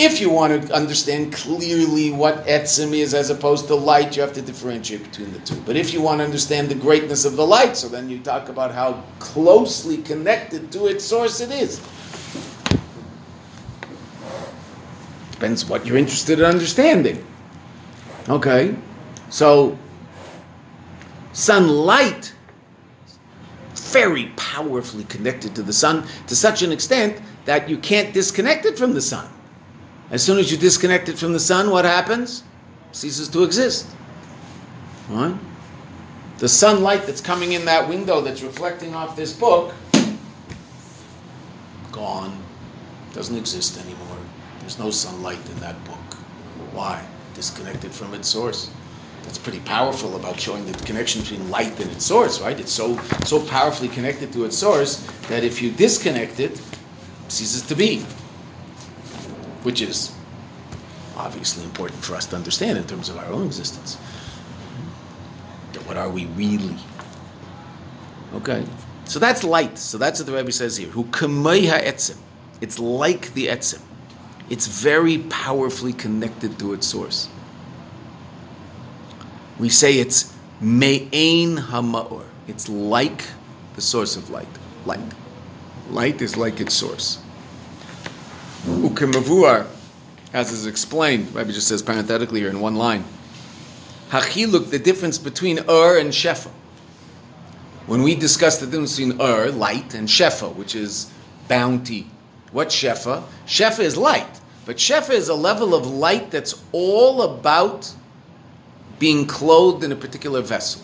[0.00, 4.32] If you want to understand clearly what etzim is as opposed to light, you have
[4.34, 5.56] to differentiate between the two.
[5.66, 8.48] But if you want to understand the greatness of the light, so then you talk
[8.48, 11.80] about how closely connected to its source it is.
[15.32, 17.26] Depends what you're interested in understanding.
[18.28, 18.76] Okay,
[19.30, 19.76] so
[21.32, 22.32] sunlight
[23.74, 28.78] very powerfully connected to the sun to such an extent that you can't disconnect it
[28.78, 29.28] from the sun.
[30.10, 32.42] As soon as you disconnect it from the sun, what happens?
[32.90, 33.86] It ceases to exist.
[35.10, 35.36] Right?
[36.38, 39.74] The sunlight that's coming in that window that's reflecting off this book,
[41.92, 42.38] gone.
[43.12, 44.16] Doesn't exist anymore.
[44.60, 46.14] There's no sunlight in that book.
[46.72, 47.04] Why?
[47.34, 48.70] Disconnected from its source.
[49.24, 52.58] That's pretty powerful about showing the connection between light and its source, right?
[52.58, 56.60] It's so so powerfully connected to its source that if you disconnect it, it
[57.28, 58.06] ceases to be
[59.62, 60.14] which is
[61.16, 63.96] obviously important for us to understand in terms of our own existence.
[65.84, 66.76] What are we really?
[68.34, 68.62] Okay,
[69.06, 69.78] so that's light.
[69.78, 70.88] So that's what the Rebbe says here.
[70.88, 72.18] Who etzim.
[72.60, 73.80] It's like the etzim.
[74.50, 77.30] It's very powerfully connected to its source.
[79.58, 82.24] We say it's me'ain ha'ma'or.
[82.46, 83.24] It's like
[83.74, 84.48] the source of light.
[84.84, 85.00] Light.
[85.90, 87.18] Light is like its source.
[88.68, 89.66] Ukemavuar,
[90.32, 93.04] as is explained, Rabbi just says parenthetically here in one line.
[94.10, 96.50] Hachiluk, the difference between Ur and Shefa.
[97.86, 101.10] When we discuss the difference between Ur, light, and Shefa, which is
[101.48, 102.06] bounty.
[102.52, 103.24] What's Shefa?
[103.46, 107.92] Shefa is light, but Shefa is a level of light that's all about
[108.98, 110.82] being clothed in a particular vessel.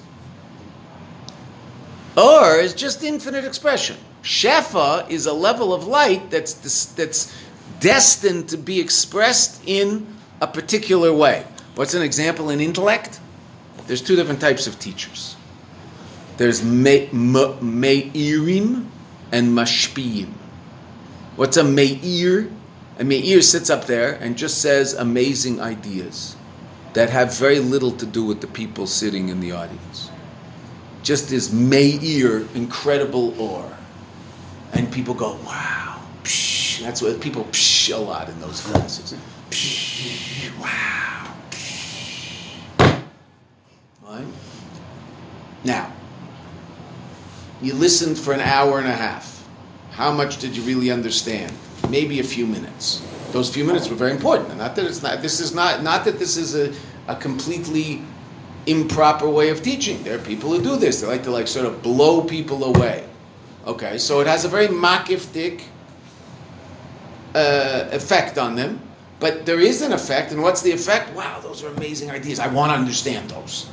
[2.17, 3.97] Ur is just infinite expression.
[4.23, 6.55] Shefa is a level of light that's
[6.95, 7.35] that's
[7.81, 10.07] destined to be expressed in
[10.41, 11.45] a particular way.
[11.75, 13.21] What's an example in intellect?
[13.87, 15.37] There's two different types of teachers.
[16.37, 18.91] There's me, me'irim
[19.33, 20.33] and mashpiyim.
[21.37, 22.51] What's a me'ir?
[22.99, 26.37] A me'ir sits up there and just says amazing ideas
[26.93, 30.11] that have very little to do with the people sitting in the audience.
[31.03, 33.69] Just is me'ir, incredible awe.
[34.73, 39.15] And people go, wow, psh, That's what people psh a lot in those classes.
[39.51, 41.35] Psh, wow.
[41.51, 43.03] Psh.
[44.03, 44.27] Right?
[45.65, 45.93] Now,
[47.63, 49.47] you listened for an hour and a half.
[49.91, 51.53] How much did you really understand?
[51.89, 53.07] Maybe a few minutes.
[53.33, 54.57] Those few minutes were very important.
[54.59, 55.23] Not that it's not.
[55.23, 55.83] This is not.
[55.83, 56.73] Not that this is a,
[57.09, 58.03] a completely
[58.67, 60.03] improper way of teaching.
[60.03, 61.01] There are people who do this.
[61.01, 63.07] They like to like sort of blow people away.
[63.67, 65.63] Okay, so it has a very makiftik
[67.35, 68.81] uh, effect on them,
[69.21, 71.15] but there is an effect, and what's the effect?
[71.15, 72.39] Wow, those are amazing ideas.
[72.39, 73.69] I want to understand those.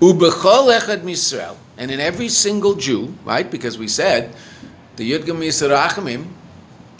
[0.00, 3.50] Ubechol echad misrael, and in every single Jew, right?
[3.50, 4.34] Because we said
[4.96, 6.26] the Yudgam Yisrachamim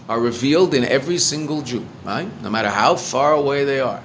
[0.09, 2.29] are revealed in every single Jew, right?
[2.43, 4.03] No matter how far away they are.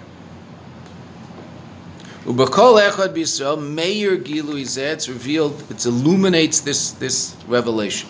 [2.26, 8.10] Ubechol echad b'Yisrael, Meir Gilu it's revealed, it illuminates this, this revelation.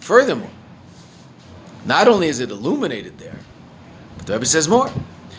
[0.00, 0.50] Furthermore,
[1.86, 3.38] not only is it illuminated there,
[4.18, 4.90] but the Rebbe says more.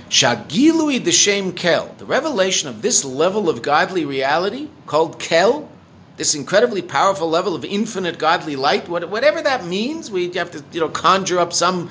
[0.10, 5.70] Shagilui Deshem Kel, the revelation of this level of godly reality called Kel,
[6.18, 10.80] this incredibly powerful level of infinite godly light, whatever that means, we have to you
[10.80, 11.90] know conjure up some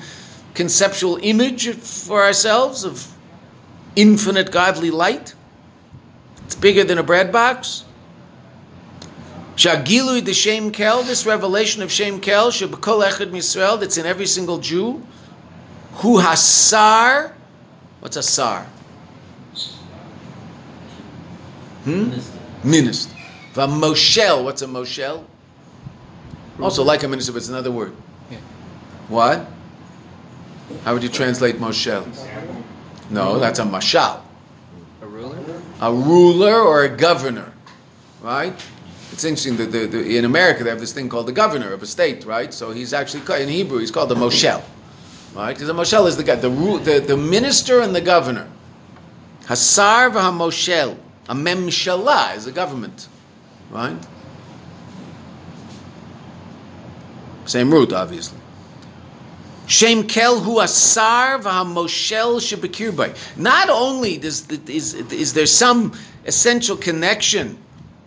[0.53, 3.07] conceptual image for ourselves of
[3.95, 5.33] infinite godly light.
[6.45, 7.85] It's bigger than a bread box.
[9.55, 14.25] Shagilui the Shem Kel, this revelation of Shem Kel, Shebekol Echad Misrael, that's in every
[14.25, 15.05] single Jew,
[15.95, 17.33] who hasar,
[18.03, 18.65] what's a sar?
[21.85, 22.09] Hmm?
[22.09, 22.39] Minister.
[22.65, 23.15] Minister.
[23.55, 25.23] Moshel, what's a Moshel?
[26.61, 27.95] Also like a minister, but it's another word.
[28.29, 28.37] Yeah.
[29.07, 29.47] What?
[30.83, 32.05] How would you translate Moshel?
[33.09, 34.21] No, that's a mashal.
[35.01, 35.61] A ruler?
[35.79, 37.53] A ruler or a governor,
[38.21, 38.53] right?
[39.13, 41.81] It's interesting that the, the, in America they have this thing called the governor of
[41.81, 42.53] a state, right?
[42.53, 44.61] So he's actually in Hebrew he's called the moshel,
[45.35, 45.53] right?
[45.53, 48.49] Because the moshel is the guy, the, the the minister and the governor.
[49.45, 53.07] Hasar v'hamoshel, a memshala is a government,
[53.71, 53.97] right?
[57.45, 58.39] Same root, obviously.
[59.67, 63.37] Shem kel hu asar v'hamoshel shebekirbai.
[63.37, 65.93] Not only does is, is there some
[66.25, 67.57] essential connection,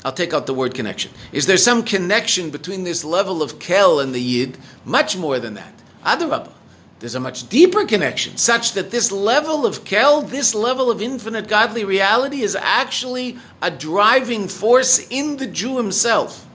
[0.05, 1.11] I'll take out the word connection.
[1.33, 4.57] Is there some connection between this level of kel and the yid?
[4.85, 5.75] Much more than that.
[6.05, 6.53] Adarabah.
[6.99, 11.47] There's a much deeper connection, such that this level of kel, this level of infinite
[11.47, 16.47] godly reality, is actually a driving force in the Jew himself.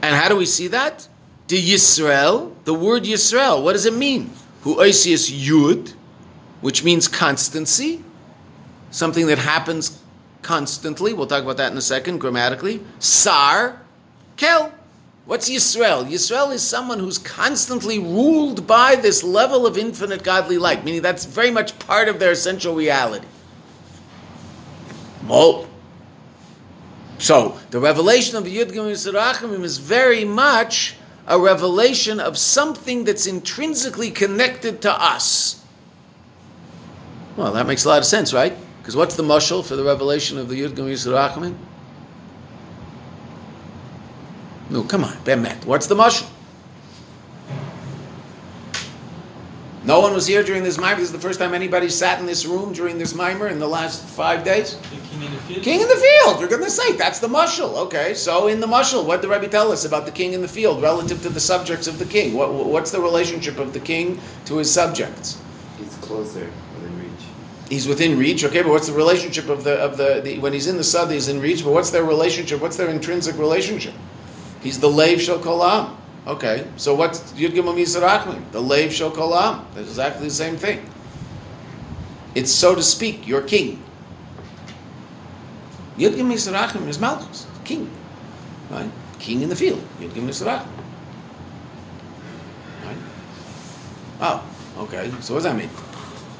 [0.00, 1.06] And how do we see that?
[1.48, 4.30] The Yisrael, the word Yisrael, what does it mean?
[4.62, 5.92] Hu oisius yud,
[6.62, 8.02] which means constancy,
[8.90, 10.00] something that happens
[10.40, 11.12] constantly.
[11.12, 12.82] We'll talk about that in a second, grammatically.
[12.98, 13.82] Sar,
[14.38, 14.72] kel.
[15.26, 16.06] What's Yisrael?
[16.06, 21.24] Yisrael is someone who's constantly ruled by this level of infinite godly light, meaning that's
[21.24, 23.26] very much part of their essential reality.
[25.26, 25.66] Well,
[27.18, 33.26] so the revelation of the Yud Gimel is very much a revelation of something that's
[33.26, 35.64] intrinsically connected to us.
[37.38, 38.54] Well, that makes a lot of sense, right?
[38.78, 41.56] Because what's the mushal for the revelation of the Yud Gim Yisrachim?
[44.70, 45.64] No, come on, Bemet.
[45.66, 46.28] What's the mushal?
[49.84, 50.96] No one was here during this mimer.
[50.96, 53.68] This is the first time anybody sat in this room during this mimer in the
[53.68, 54.78] last five days.
[54.78, 55.62] The king in the field.
[55.62, 56.40] King in the field.
[56.40, 57.76] You're going to say that's the mushal.
[57.84, 60.40] Okay, so in the mushal, what did the Rebbe tell us about the king in
[60.40, 62.32] the field relative to the subjects of the king?
[62.32, 65.38] What, what's the relationship of the king to his subjects?
[65.78, 67.24] He's closer within reach.
[67.68, 68.42] He's within reach.
[68.42, 71.10] Okay, but what's the relationship of the of the, the when he's in the sud?
[71.10, 71.62] He's in reach.
[71.62, 72.62] But what's their relationship?
[72.62, 73.92] What's their intrinsic relationship?
[74.64, 75.94] He's the Lev Shel Kolam.
[76.26, 78.50] Okay, so what's Yud Gimel Yisrachim?
[78.50, 79.62] The Lev Shel Kolam.
[79.74, 80.88] That's exactly the same thing.
[82.34, 83.82] It's so to speak, your king.
[85.98, 87.90] Yud Gimel Yisrachim is Malchus, king.
[88.70, 88.90] Right?
[89.18, 89.82] King in the field.
[90.00, 90.66] Yud Gimel Yisrachim.
[92.86, 92.96] Right?
[94.22, 94.48] Oh,
[94.78, 95.10] okay.
[95.20, 95.70] So what does that mean?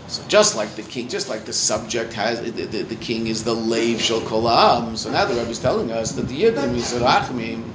[0.08, 3.44] So just like the king, just like the subject has, the, the, the king is
[3.44, 4.96] the Lev Shel Kolam.
[4.96, 7.73] So now the Rebbe is telling us that the Yud Gimel Yisrachim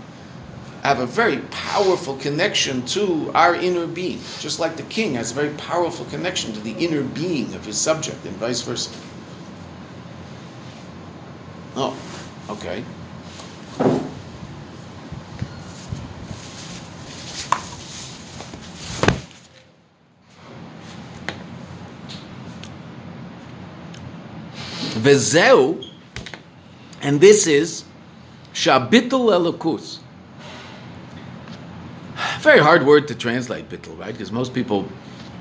[0.83, 5.33] have a very powerful connection to our inner being, just like the king has a
[5.33, 8.91] very powerful connection to the inner being of his subject, and vice versa.
[11.75, 11.97] Oh,
[12.49, 12.83] okay.
[24.99, 25.85] Vezeu,
[27.01, 27.85] and this is
[28.53, 29.98] Shabitul Elokus
[32.39, 34.13] very hard word to translate, bittul, right?
[34.13, 34.87] Because most people,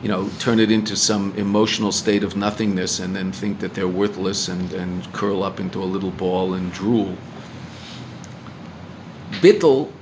[0.02, 3.88] you know, turn it into some emotional state of nothingness and then think that they're
[3.88, 7.16] worthless and, and curl up into a little ball and drool.
[9.40, 9.92] Bittul,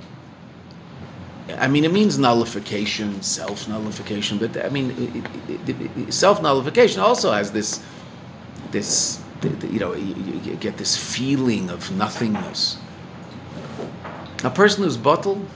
[1.57, 7.83] I mean, it means nullification, self nullification, but I mean, self nullification also has this,
[8.71, 12.77] this, you know, you, get this feeling of nothingness.
[14.43, 15.47] A person who's bottled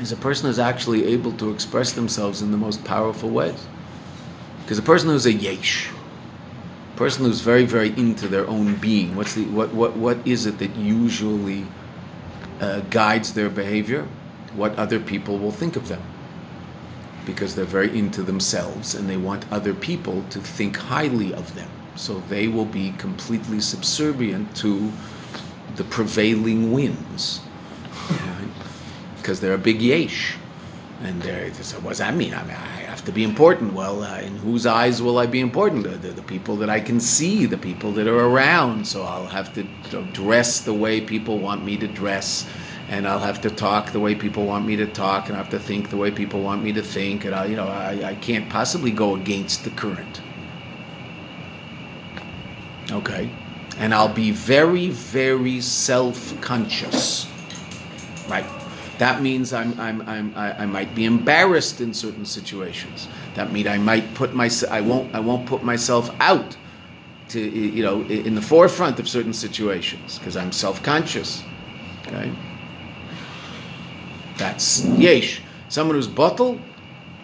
[0.00, 3.66] is a person who's actually able to express themselves in the most powerful ways.
[4.62, 5.90] Because a person who's a yesh,
[6.96, 9.16] person who's very, very into their own being.
[9.16, 11.66] What's the what what what is it that usually
[12.60, 14.06] uh, guides their behavior?
[14.54, 16.02] What other people will think of them,
[17.24, 21.68] because they're very into themselves and they want other people to think highly of them.
[21.96, 24.92] So they will be completely subservient to
[25.76, 27.40] the prevailing winds,
[29.22, 30.36] because they're a big yesh.
[31.02, 31.22] And
[31.56, 32.32] so what does that mean?
[32.32, 33.72] I mean, I have to be important.
[33.72, 35.82] Well, uh, in whose eyes will I be important?
[35.82, 38.86] The, the, the people that I can see, the people that are around.
[38.86, 39.64] So I'll have to
[40.12, 42.46] dress the way people want me to dress,
[42.88, 45.50] and I'll have to talk the way people want me to talk, and I have
[45.50, 48.14] to think the way people want me to think, and I, you know, I, I
[48.16, 50.20] can't possibly go against the current.
[52.92, 53.28] Okay,
[53.78, 57.26] and I'll be very, very self-conscious,
[58.28, 58.46] right?
[58.98, 63.08] That means I'm, I'm, I'm, I, I might be embarrassed in certain situations.
[63.34, 66.56] That means I might put my, I won't, I won't put myself out
[67.30, 71.42] to, you know, in the forefront of certain situations because I'm self-conscious.
[72.06, 72.30] Okay,
[74.36, 75.40] that's yesh.
[75.68, 76.60] Someone who's bottle,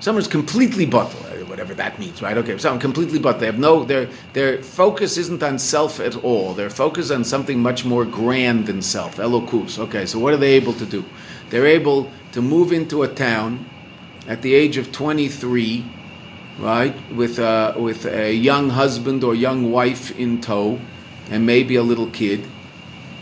[0.00, 2.38] someone who's completely bottle, uh, whatever that means, right?
[2.38, 3.40] Okay, someone completely bottle.
[3.40, 6.54] They have no, their their focus isn't on self at all.
[6.54, 9.16] Their focus on something much more grand than self.
[9.16, 9.78] Elokus.
[9.78, 11.04] Okay, so what are they able to do?
[11.50, 13.68] They're able to move into a town
[14.26, 15.84] at the age of 23,
[16.58, 20.78] right, with a, with a young husband or young wife in tow,
[21.30, 22.44] and maybe a little kid,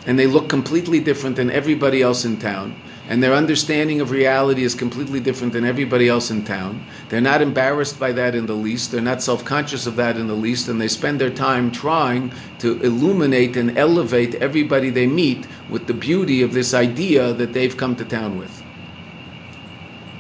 [0.07, 2.74] and they look completely different than everybody else in town.
[3.09, 6.85] And their understanding of reality is completely different than everybody else in town.
[7.09, 8.91] They're not embarrassed by that in the least.
[8.91, 10.69] They're not self conscious of that in the least.
[10.69, 15.95] And they spend their time trying to illuminate and elevate everybody they meet with the
[15.95, 18.63] beauty of this idea that they've come to town with.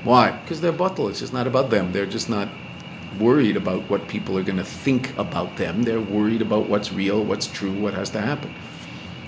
[0.04, 0.30] Why?
[0.30, 1.08] Because they're bottle.
[1.08, 1.90] It's just not about them.
[1.90, 2.48] They're just not
[3.18, 5.82] worried about what people are going to think about them.
[5.82, 8.54] They're worried about what's real, what's true, what has to happen.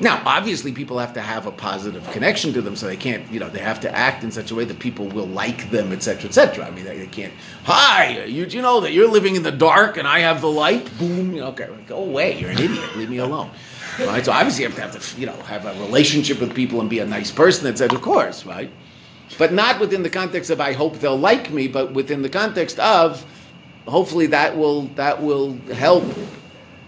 [0.00, 3.40] Now, obviously, people have to have a positive connection to them, so they can't, you
[3.40, 6.28] know, they have to act in such a way that people will like them, etc.,
[6.28, 6.66] etc.
[6.66, 7.32] I mean, they, they, can't.
[7.64, 10.88] Hi, you, you know that you're living in the dark and I have the light?
[10.98, 11.36] Boom.
[11.38, 12.38] Okay, go away.
[12.38, 12.96] You're an idiot.
[12.96, 13.50] Leave me alone.
[13.98, 14.24] Right.
[14.24, 16.88] So obviously, you have to have to, you know, have a relationship with people and
[16.88, 17.96] be a nice person, etc.
[17.96, 18.70] Of course, right?
[19.36, 22.78] But not within the context of I hope they'll like me, but within the context
[22.78, 23.24] of
[23.88, 26.04] hopefully that will that will help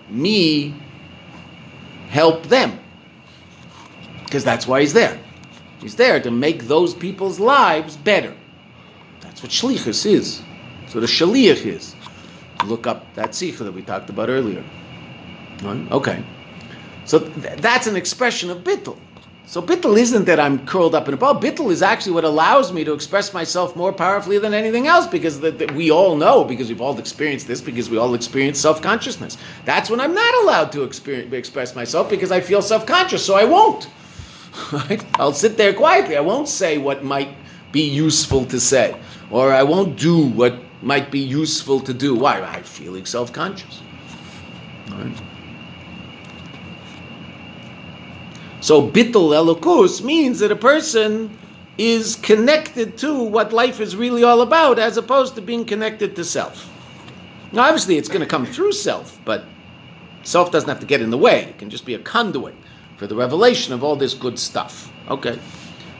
[0.08, 0.74] me
[2.08, 2.79] help them
[4.30, 5.18] because that's why he's there.
[5.80, 8.32] He's there to make those people's lives better.
[9.22, 10.40] That's what shlichus is.
[10.92, 11.96] What a shaliach is.
[12.66, 14.62] Look up that sikha that we talked about earlier.
[15.64, 16.22] Okay.
[17.06, 18.98] So th- that's an expression of bittul.
[19.46, 21.40] So bittul isn't that I'm curled up in a ball.
[21.40, 25.40] Bittul is actually what allows me to express myself more powerfully than anything else because
[25.40, 29.38] the, the, we all know, because we've all experienced this, because we all experience self-consciousness.
[29.64, 33.88] That's when I'm not allowed to express myself because I feel self-conscious, so I won't.
[34.72, 35.04] Right?
[35.18, 36.16] I'll sit there quietly.
[36.16, 37.34] I won't say what might
[37.72, 38.96] be useful to say,
[39.30, 42.14] or I won't do what might be useful to do.
[42.14, 42.40] Why?
[42.40, 43.80] I'm feeling self conscious.
[44.90, 45.14] Right?
[48.60, 51.36] So, bittul elokus means that a person
[51.78, 56.24] is connected to what life is really all about as opposed to being connected to
[56.24, 56.68] self.
[57.52, 59.44] Now, obviously, it's going to come through self, but
[60.24, 61.44] self doesn't have to get in the way.
[61.44, 62.54] It can just be a conduit
[63.00, 64.92] for the revelation of all this good stuff.
[65.08, 65.38] Okay.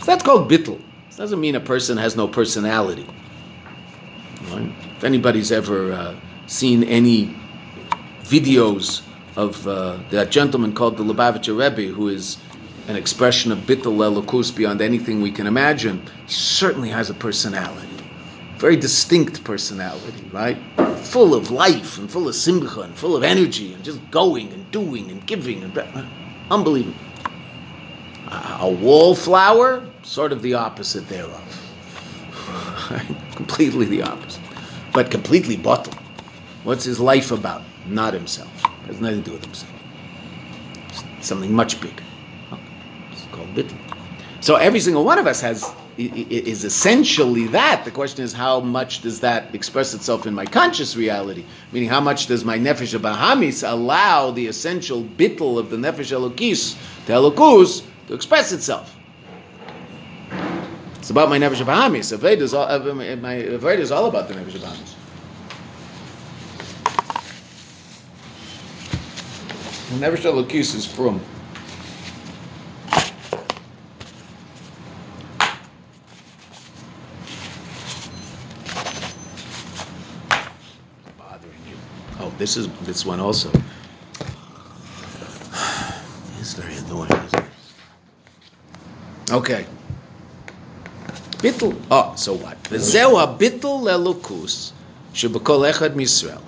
[0.01, 0.79] So that's called bittul.
[1.07, 3.07] This doesn't mean a person has no personality.
[4.51, 4.71] Right?
[4.99, 6.15] If anybody's ever uh,
[6.47, 7.35] seen any
[8.25, 9.01] videos
[9.35, 12.37] of uh, that gentleman called the Lubavitcher Rebbe, who is
[12.87, 17.89] an expression of bittul elokus beyond anything we can imagine, he certainly has a personality.
[18.59, 20.59] Very distinct personality, right?
[20.99, 24.71] Full of life and full of simcha and full of energy and just going and
[24.71, 25.73] doing and giving and
[26.51, 26.99] Unbelievable.
[28.61, 31.47] A wallflower, sort of the opposite thereof.
[33.35, 34.43] completely the opposite.
[34.93, 35.97] But completely bottled.
[36.65, 37.63] What's his life about?
[37.87, 38.51] Not himself.
[38.65, 39.73] It has nothing to do with himself.
[41.21, 42.03] Something much bigger.
[43.13, 43.79] It's called bittul.
[44.41, 45.73] So every single one of us has
[46.07, 47.85] is essentially that.
[47.85, 51.45] The question is, how much does that express itself in my conscious reality?
[51.73, 56.77] Meaning, how much does my nefesh bahamis allow the essential bittul of the nefesh elokis
[57.07, 58.97] to elokus to express itself?
[60.97, 62.17] It's about my nefesh bahamis.
[62.17, 64.95] Aved is all, my Aved is all about the nefesh bahamis.
[69.99, 71.21] Nefesh elokis is from.
[82.41, 83.53] This is this one also.
[86.41, 87.11] It's very annoying.
[89.31, 89.67] Okay.
[91.43, 91.77] Bittel.
[91.91, 92.57] Oh, ah, so what?
[92.63, 94.73] V'zeu ha-bittel lelukus
[95.13, 96.41] shebekol echad misrael.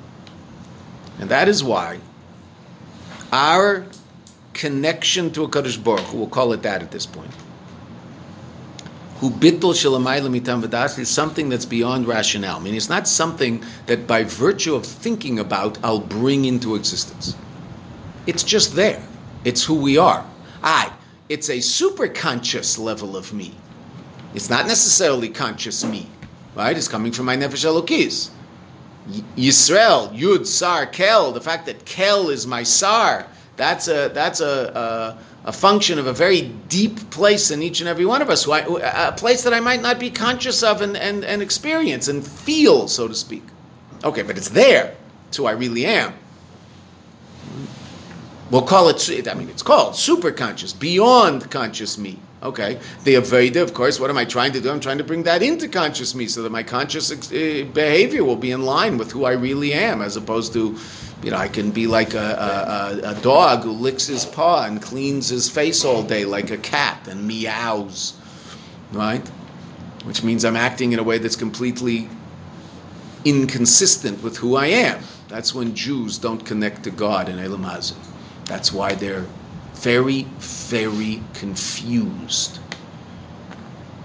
[1.21, 2.01] And that is why
[3.31, 3.85] our
[4.55, 7.31] connection to a Kaddish Baruch Hu, we'll call it that at this point,
[9.23, 12.57] who bittul shalamayla mitam vadas is something that's beyond rationale.
[12.57, 17.37] I mean, it's not something that by virtue of thinking about, I'll bring into existence.
[18.27, 19.01] It's just there.
[19.45, 20.27] It's who we are.
[20.65, 20.93] I.
[21.29, 23.55] It's a super conscious level of me.
[24.35, 26.09] It's not necessarily conscious me,
[26.57, 26.77] right?
[26.77, 28.31] It's coming from my nefesh elokis.
[29.37, 31.31] Yisrael, Yud, Sar, Kel.
[31.31, 36.07] The fact that Kel is my Sar, that's a that's a, a, a function of
[36.07, 38.49] a very deep place in each and every one of us.
[38.49, 42.25] I, a place that I might not be conscious of and, and, and experience and
[42.25, 43.43] feel, so to speak.
[44.05, 44.95] Okay, but it's there.
[45.29, 46.15] It's who I really am.
[48.51, 52.19] We'll call it, I mean, it's called super conscious, beyond conscious me.
[52.43, 52.81] Okay.
[53.05, 54.69] The Aveda, of course, what am I trying to do?
[54.69, 58.37] I'm trying to bring that into conscious me so that my conscious uh, behavior will
[58.37, 60.77] be in line with who I really am, as opposed to,
[61.23, 64.83] you know, I can be like a, a, a dog who licks his paw and
[64.83, 68.15] cleans his face all day like a cat and meows,
[68.93, 69.27] right?
[70.05, 72.09] Which means I'm acting in a way that's completely
[73.25, 75.03] inconsistent with who I am.
[75.29, 77.63] That's when Jews don't connect to God in Elam.
[78.47, 79.27] That's why they're
[79.75, 82.59] very, very confused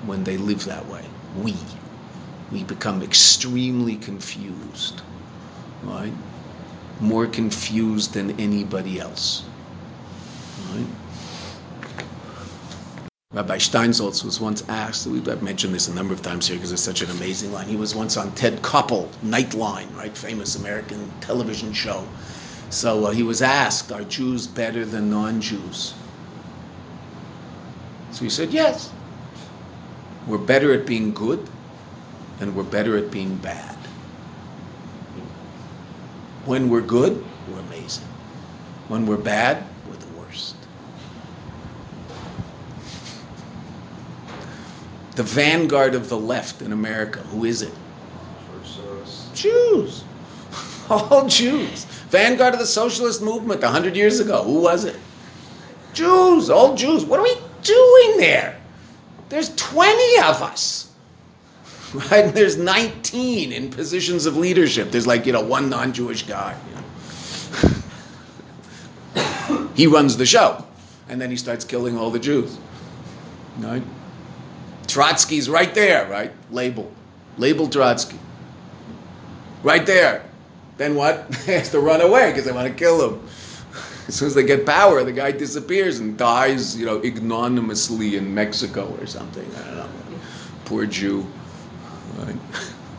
[0.05, 1.03] when they live that way.
[1.35, 1.55] We.
[2.51, 5.01] We become extremely confused.
[5.83, 6.13] Right?
[6.99, 9.43] More confused than anybody else.
[10.69, 10.85] Right?
[13.33, 16.81] Rabbi Steinsaltz was once asked, we've mentioned this a number of times here because it's
[16.81, 17.67] such an amazing line.
[17.67, 20.17] He was once on Ted Koppel, Nightline, right?
[20.17, 22.07] Famous American television show.
[22.69, 25.93] So uh, he was asked, Are Jews better than non Jews?
[28.11, 28.91] So he said, Yes.
[30.25, 31.47] We're better at being good,
[32.39, 33.76] and we're better at being bad.
[36.47, 38.07] When we're good, we're amazing.
[38.87, 40.55] When we're bad, we're the worst.
[45.17, 47.73] The vanguard of the left in America, who is it?
[49.33, 50.05] Jews.
[50.89, 51.83] All Jews.
[52.09, 54.41] Vanguard of the socialist movement 100 years ago.
[54.43, 54.95] Who was it?
[55.93, 57.03] Jews, all Jews.
[57.03, 58.61] What are we doing there?
[59.27, 60.93] There's 20 of us.
[62.11, 62.25] Right?
[62.25, 64.91] And there's 19 in positions of leadership.
[64.91, 66.55] There's like, you know, one non Jewish guy.
[66.69, 66.75] You
[69.15, 69.69] know.
[69.75, 70.63] he runs the show.
[71.09, 72.57] And then he starts killing all the Jews.
[73.57, 73.81] Right?
[74.85, 76.31] Trotsky's right there, right?
[76.51, 76.91] Label.
[77.37, 78.19] Label Trotsky.
[79.63, 80.23] Right there.
[80.77, 81.29] Then what?
[81.45, 83.27] They has to run away because they want to kill him.
[84.07, 88.33] As soon as they get power, the guy disappears and dies, you know, ignominiously in
[88.33, 89.49] Mexico or something.
[89.55, 89.89] I don't know.
[90.65, 91.25] Poor Jew.
[92.17, 92.35] Right?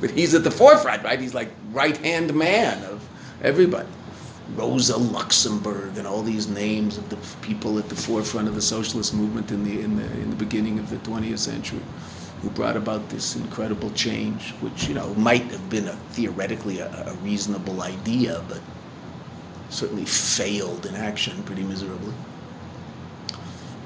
[0.01, 1.21] But he's at the forefront, right?
[1.21, 3.05] He's like right hand man of
[3.43, 3.89] everybody.
[4.55, 9.13] Rosa Luxemburg and all these names of the people at the forefront of the socialist
[9.13, 11.83] movement in the in the in the beginning of the 20th century
[12.43, 16.87] who brought about this incredible change, which you know might have been a, theoretically a,
[16.87, 18.61] a, reasonable idea, but
[19.71, 22.15] certainly failed in action pretty miserably.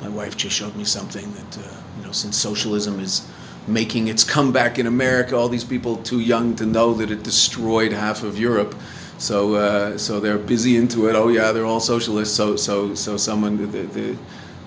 [0.00, 3.26] My wife just showed me something that uh, you know, since socialism is
[3.66, 7.92] making its comeback in America, all these people too young to know that it destroyed
[7.92, 8.74] half of Europe.
[9.18, 11.14] So, uh, so they're busy into it.
[11.14, 12.34] Oh yeah, they're all socialists.
[12.34, 14.16] So, so, so someone, the, the,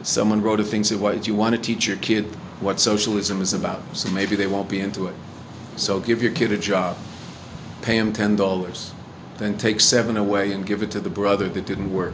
[0.04, 2.26] someone wrote a thing said, "Why do you want to teach your kid
[2.60, 3.82] what socialism is about.
[3.94, 5.16] So maybe they won't be into it.
[5.76, 6.98] So give your kid a job,
[7.82, 8.94] pay him ten dollars,
[9.38, 12.14] then take seven away and give it to the brother that didn't work.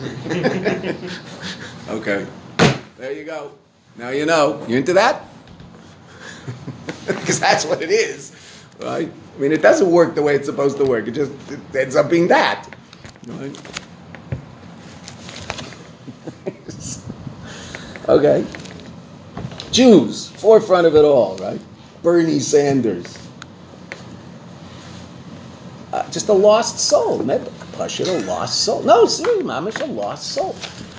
[1.88, 2.26] okay,
[2.96, 3.52] there you go.
[3.96, 4.64] Now you know.
[4.66, 5.22] You into that?
[7.06, 8.32] Because that's what it is,
[8.80, 9.10] right?
[9.36, 11.06] I mean, it doesn't work the way it's supposed to work.
[11.06, 12.66] It just it ends up being that,
[13.26, 13.74] right?
[18.08, 18.46] okay.
[19.70, 21.60] Jews, forefront of it all, right?
[22.02, 23.18] Bernie Sanders.
[25.92, 27.24] Uh, just a lost soul.
[27.72, 28.82] Pasha, a lost soul.
[28.82, 30.54] No, seriously, mamish, a lost soul.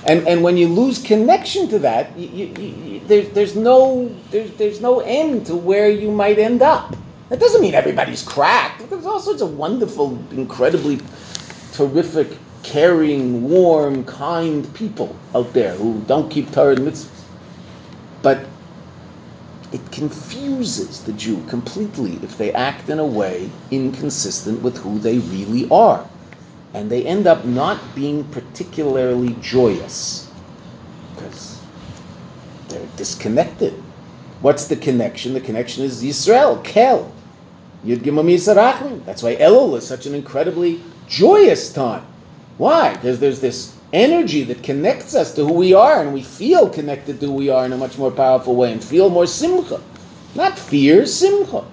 [0.06, 4.52] And and when you lose connection to that, you, you, you, there's there's no there's
[4.52, 6.96] there's no end to where you might end up.
[7.28, 8.88] That doesn't mean everybody's cracked.
[8.88, 11.00] There's all sorts of wonderful, incredibly
[11.72, 17.24] terrific, caring, warm, kind people out there who don't keep Torah and mitzvahs.
[18.22, 18.46] But
[19.72, 25.18] it confuses the Jew completely if they act in a way inconsistent with who they
[25.18, 26.08] really are.
[26.76, 30.30] And they end up not being particularly joyous
[31.14, 31.58] because
[32.68, 33.72] they're disconnected.
[34.42, 35.32] What's the connection?
[35.32, 37.10] The connection is Yisrael, Kel.
[37.82, 39.02] Yud Gimel Yisarachim.
[39.06, 42.04] That's why Elul is such an incredibly joyous time.
[42.58, 42.92] Why?
[42.92, 47.20] Because there's this energy that connects us to who we are, and we feel connected
[47.20, 49.80] to who we are in a much more powerful way, and feel more simcha.
[50.34, 51.64] Not fear, simcha.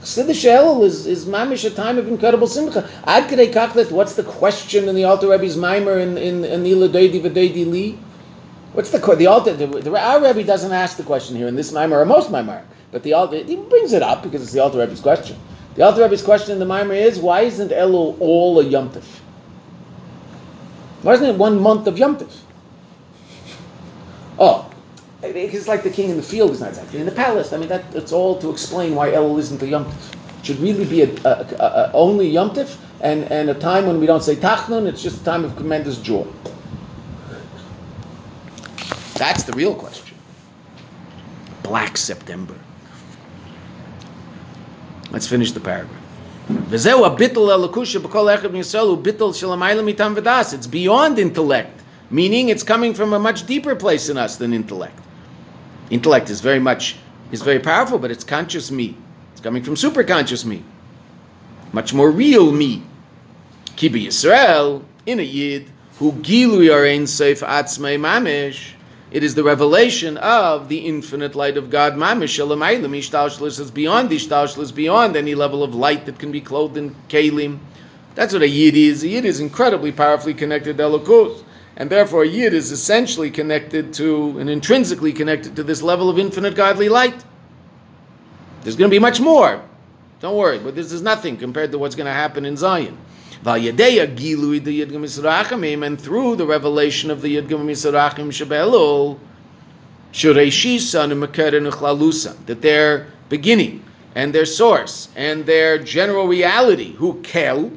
[0.00, 2.88] Chassidus Elul is, is mamish a time of incredible simcha.
[3.04, 7.20] Ad Kedei what's the question in the Alter Rebbe's Mimer in, in, in Ila Deidi
[7.20, 7.98] V'Deidi Li?
[8.74, 9.54] What's the the Alter?
[9.54, 12.64] The, the, our Rebbe doesn't ask the question here in this Mimer or most Mimer,
[12.92, 15.36] but the Alter he brings it up because it's the Alter Rebbe's question.
[15.74, 19.04] The Alter Rebbe's question in the Mimer is why isn't Elul all a Yom Tif?
[21.02, 22.32] Why isn't it one month of Yom Tif?
[24.38, 24.67] Oh,
[25.22, 27.52] it's like the king in the field is not exactly in the palace.
[27.52, 30.14] I mean, that, it's all to explain why Elul isn't a Yom Tif.
[30.38, 34.00] It should really be a, a, a, only Yom Tif and, and a time when
[34.00, 36.26] we don't say Tachnun, it's just a time of tremendous joy.
[39.14, 40.16] That's the real question.
[41.62, 42.54] Black September.
[45.10, 45.96] Let's finish the paragraph.
[50.52, 54.98] It's beyond intellect, meaning it's coming from a much deeper place in us than intellect.
[55.90, 56.96] Intellect is very much
[57.30, 58.96] is very powerful, but it's conscious me.
[59.32, 60.64] It's coming from superconscious me,
[61.72, 62.82] much more real me.
[63.76, 65.66] Kibi Yisrael in a yid
[65.98, 68.72] who gilu yarein seif atzmei mamish
[69.10, 71.94] it is the revelation of the infinite light of God.
[71.94, 72.38] Mamish
[73.60, 77.58] is beyond is beyond any level of light that can be clothed in kalim.
[78.14, 79.02] That's what a yid is.
[79.04, 81.42] A yid is incredibly powerfully connected to Elokus.
[81.78, 86.56] And therefore, yid is essentially connected to and intrinsically connected to this level of infinite
[86.56, 87.24] godly light.
[88.62, 89.62] There's going to be much more.
[90.20, 92.98] Don't worry, but this is nothing compared to what's going to happen in Zion.
[93.46, 93.56] And
[96.00, 97.70] through the revelation of the Yidgam and
[101.22, 103.84] Mekerenuchalusa, that their beginning
[104.16, 107.70] and their source and their general reality, who kel,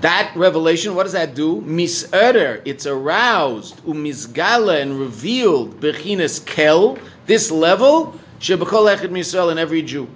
[0.00, 1.60] that revelation, what does that do?
[1.62, 9.82] Misader, it's aroused, umisgala and revealed, bechinas kel, this level, shebechol echad misrael in every
[9.82, 10.08] Jew.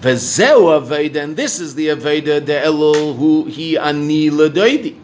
[0.00, 4.98] Vezeu Aveda, and this is the Aveda, the Elul, who he ani ledoidi.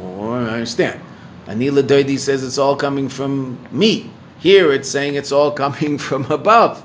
[0.00, 1.00] Oh, I understand.
[1.46, 4.10] Ani ledoidi says it's all coming from me.
[4.38, 6.84] Here it's saying it's all coming from above.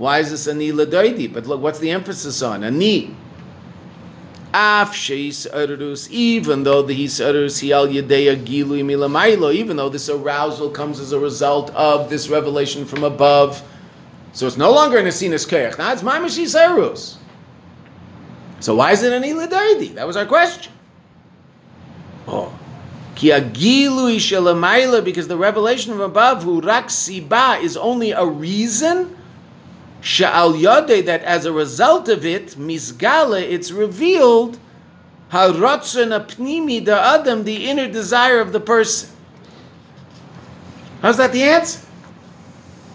[0.00, 1.30] Why is this ani ledoidi?
[1.30, 2.64] But look, what's the emphasis on?
[2.64, 3.14] Ani.
[4.54, 11.12] Af even though the hisarus hial yedeya gilu milamailo, even though this arousal comes as
[11.12, 13.62] a result of this revelation from above,
[14.32, 15.76] so it's no longer an Asinas Keach.
[15.76, 17.18] Now it's Mamashi Serus.
[18.60, 19.96] So why is it an Iladaidi?
[19.96, 20.72] That was our question.
[22.26, 22.58] Oh.
[23.14, 23.50] Because
[25.28, 29.14] the revelation from above, who Raksiba, is only a reason.
[30.00, 34.58] Sha'al Yode, that as a result of it, Misgala, it's revealed.
[35.30, 39.10] Haratzon apnimi, the Adam, the inner desire of the person.
[41.02, 41.80] How's that the answer?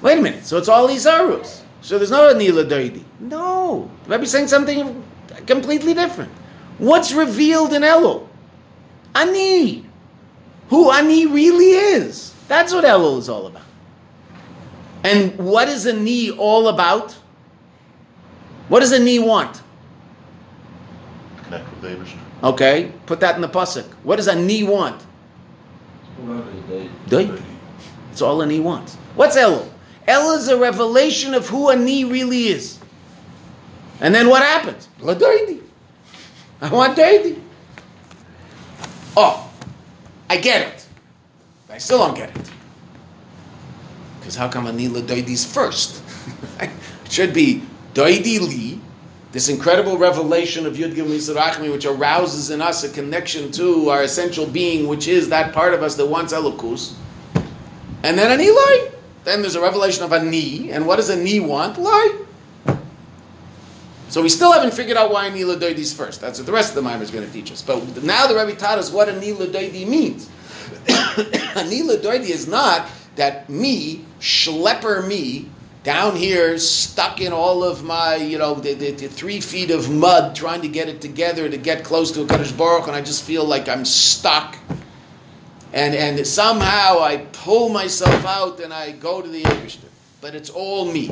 [0.02, 0.46] Wait a minute.
[0.46, 1.62] So it's all Isarus.
[1.82, 3.04] So there's no Anila Doidi.
[3.20, 3.90] No.
[4.04, 5.04] The Rebbe's saying something
[5.48, 6.32] completely different.
[6.78, 8.28] What's revealed in Elul?
[9.16, 9.86] Ani.
[10.70, 12.34] Who Ani really is.
[12.48, 13.64] That's what Elul is all about.
[15.06, 17.12] And what is Ani all about?
[18.70, 19.62] What does Ani want?
[21.44, 22.08] Connect with David.
[22.44, 23.86] Okay, put that in the pasuk.
[24.02, 25.00] What does Ani want?
[27.08, 27.40] Doid.
[28.12, 28.96] It's all Ani wants.
[29.14, 29.70] What's Elul?
[30.08, 32.80] El is a revelation of who Ani really is.
[34.02, 34.90] And then what happens?
[35.00, 35.62] Ladoidi.
[36.62, 37.40] I want Doidi.
[39.16, 39.52] Oh,
[40.32, 40.88] I get it.
[41.70, 42.50] I still don't get it.
[44.26, 46.02] Because how come Ani Ladoidi's first?
[46.60, 46.72] it
[47.08, 47.62] should be
[47.94, 48.82] Doidi Li,
[49.32, 54.48] this incredible revelation of Yud Yisrachmi, which arouses in us a connection to our essential
[54.48, 56.96] being, which is that part of us that wants Elokus.
[58.02, 58.90] And then Lai.
[59.26, 61.78] Then there's a revelation of a knee, and what does a knee want?
[61.78, 62.26] Lie.
[64.10, 66.20] So we still haven't figured out why Nila Doidi first.
[66.20, 67.62] That's what the rest of the Mimer is going to teach us.
[67.62, 70.30] But now the Rebbe taught us what a Nila Doidi means.
[70.88, 75.50] a Nila Doidi is not that me, schlepper me,
[75.84, 79.90] down here stuck in all of my, you know, the, the, the, three feet of
[79.90, 83.02] mud trying to get it together to get close to a Kaddish Baruch, and I
[83.02, 84.58] just feel like I'm stuck
[85.76, 89.90] and, and somehow I pull myself out and I go to the Eberster.
[90.22, 91.12] But it's all me.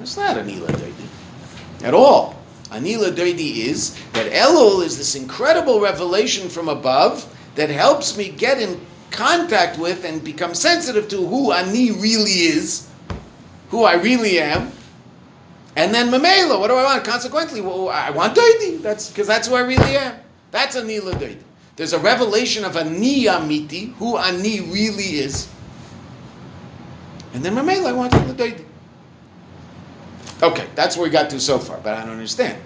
[0.00, 2.36] It's not Anila Doidi at all.
[2.70, 8.60] Anila Doidi is that Elul is this incredible revelation from above that helps me get
[8.60, 8.80] in
[9.10, 12.88] contact with and become sensitive to who Ani really is,
[13.70, 14.72] who I really am.
[15.76, 17.04] And then Mamela, what do I want?
[17.04, 18.82] Consequently, well, I want Doidi.
[18.82, 20.16] That's because that's who I really am.
[20.50, 21.42] That's Anila Doidi.
[21.76, 25.48] There's a revelation of Ani Amiti, who Ani really is.
[27.32, 28.64] And then Mamela, I want Doidi.
[30.42, 32.60] Okay, that's where we got to so far, but I don't understand.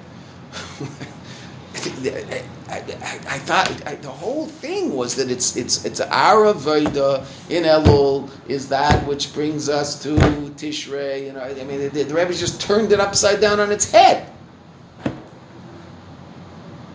[2.72, 7.26] I, I, I, thought I, the whole thing was that it's it's it's our Veda
[7.50, 10.16] in Elul is that which brings us to
[10.56, 11.26] Tishrei.
[11.26, 14.26] You know, I mean, the, the Rebbe just turned it upside down on its head.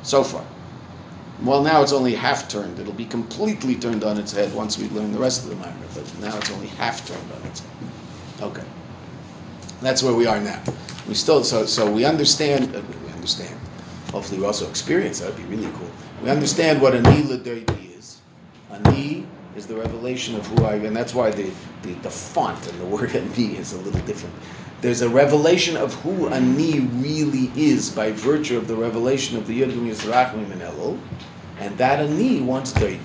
[0.02, 0.44] So far,
[1.44, 2.80] well, now it's only half turned.
[2.80, 5.78] It'll be completely turned on its head once we learn the rest of the matter.
[5.94, 8.42] But now it's only half turned on its head.
[8.42, 8.66] Okay,
[9.82, 10.60] that's where we are now.
[11.08, 12.76] We still so so we understand.
[12.76, 13.60] Uh, we understand
[14.18, 15.32] hopefully we also experience that.
[15.32, 15.92] would be really cool.
[16.24, 18.20] We understand what Ani Ladoidi is.
[18.72, 21.52] Ani is the revelation of who I am, and that's why the,
[21.84, 24.34] the, the font and the word Ani is a little different.
[24.82, 29.62] There's a revelation of who Ani really is by virtue of the revelation of the
[29.62, 31.00] Yudhim Yisrachim and
[31.60, 33.00] and that Ani wants Doidi.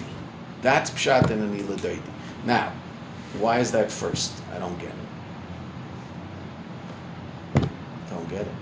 [0.62, 2.00] That's Pshat and Ani Ladoidi.
[2.46, 2.72] Now,
[3.38, 4.32] why is that first?
[4.54, 4.92] I don't get
[7.54, 7.68] it.
[8.08, 8.61] Don't get it.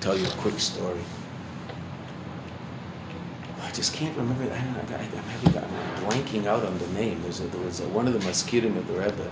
[0.00, 1.00] Tell you a quick story.
[3.62, 4.44] I just can't remember.
[4.44, 7.20] I don't know, I, am blanking out on the name.
[7.22, 9.30] There's a, there was a, one of the maskirim of the Rebbe.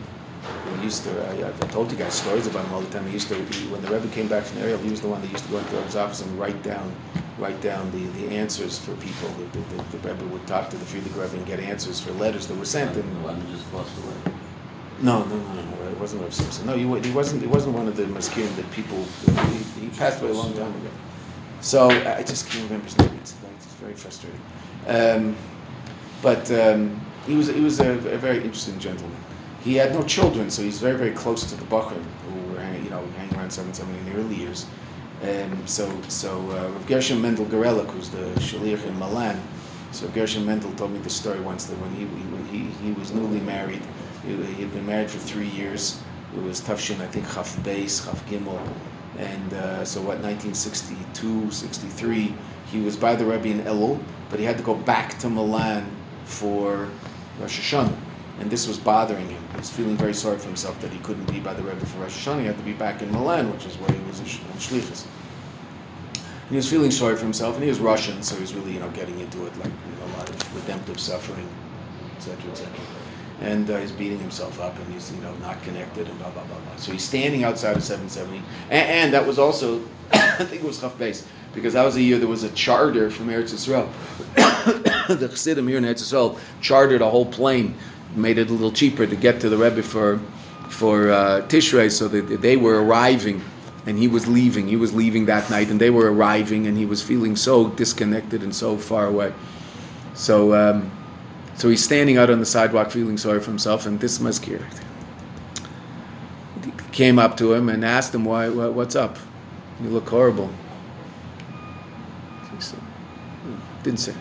[0.72, 1.28] We used to.
[1.28, 3.06] I, I, told you guys stories about him all the time.
[3.06, 3.36] He used to.
[3.36, 5.44] He, when the Rebbe came back from the Ohel, he was the one that used
[5.44, 6.92] to go into his office and write down,
[7.38, 9.28] write down the, the answers for people.
[9.28, 12.10] The, the, the, the Rebbe would talk to the Frierdiker Rebbe and get answers for
[12.12, 12.96] letters that were sent.
[12.96, 14.36] And one just passed away.
[15.00, 15.88] No, no, no, no.
[15.88, 16.66] It wasn't Rav Simpson.
[16.66, 17.42] No, he, he wasn't.
[17.42, 19.02] He wasn't one of the maskirim that people.
[19.52, 20.90] He, he, passed away a long time ago.
[21.60, 23.10] So I just can't remember his name.
[23.20, 24.40] It's, it's very frustrating.
[24.86, 25.36] Um,
[26.22, 29.16] but um, he was he was a, a, very interesting gentleman.
[29.62, 32.84] He had no children, so he's very very close to the Bachrim who were hanging,
[32.84, 34.66] you know hanging around 770 in the early years.
[35.22, 39.42] Um, so so uh, Rav Gershon Mendel Garelik, who's the shaliach in Milan.
[39.92, 43.12] So Gershon Mendel told me the story once that when he when he, he was
[43.12, 43.82] newly married
[44.26, 46.00] he had been married for three years.
[46.36, 48.60] It was Tafshin, I think, Chaf Beis, Chaf Gimel.
[49.18, 52.34] And uh, so, what, 1962, 63,
[52.70, 55.88] he was by the Rebbe in Elul, but he had to go back to Milan
[56.24, 56.88] for
[57.40, 57.96] Rosh Hashanah.
[58.40, 59.42] And this was bothering him.
[59.52, 62.00] He was feeling very sorry for himself that he couldn't be by the Rebbe for
[62.00, 62.40] Rosh Hashanah.
[62.40, 65.06] He had to be back in Milan, which is where he was in Shlichus.
[66.14, 68.72] And he was feeling sorry for himself, and he was Russian, so he was really,
[68.72, 71.48] you know, getting into it like you know, a lot of redemptive suffering,
[72.16, 72.68] etc., etc
[73.40, 76.44] and uh, he's beating himself up and he's you know not connected and blah blah
[76.44, 76.76] blah blah.
[76.76, 78.38] So he's standing outside of 770,
[78.70, 79.82] and, and that was also
[80.12, 83.10] I think it was Chaf Beis because that was the year there was a charter
[83.10, 83.88] from Eretz Yisrael.
[85.18, 87.74] the Chassidim here in Eretz Yisrael chartered a whole plane,
[88.14, 90.18] made it a little cheaper to get to the Rebbe for
[90.68, 93.42] for uh, Tishrei, so that they were arriving.
[93.86, 94.66] And he was leaving.
[94.66, 98.42] He was leaving that night, and they were arriving, and he was feeling so disconnected
[98.42, 99.32] and so far away.
[100.14, 100.90] So um,
[101.56, 104.62] so he's standing out on the sidewalk feeling sorry for himself, and this maskir
[106.92, 108.48] came up to him and asked him, "Why?
[108.48, 109.18] What's up?
[109.82, 110.50] You look horrible."
[112.54, 112.80] He said,
[113.82, 114.14] didn't say.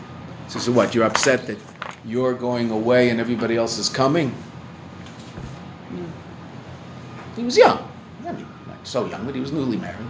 [0.50, 0.94] So, so what?
[0.94, 1.58] You're upset that
[2.06, 4.34] you're going away and everybody else is coming?
[7.36, 7.90] He was young.
[8.26, 8.48] I mean,
[8.84, 10.08] so young, but he was newly married.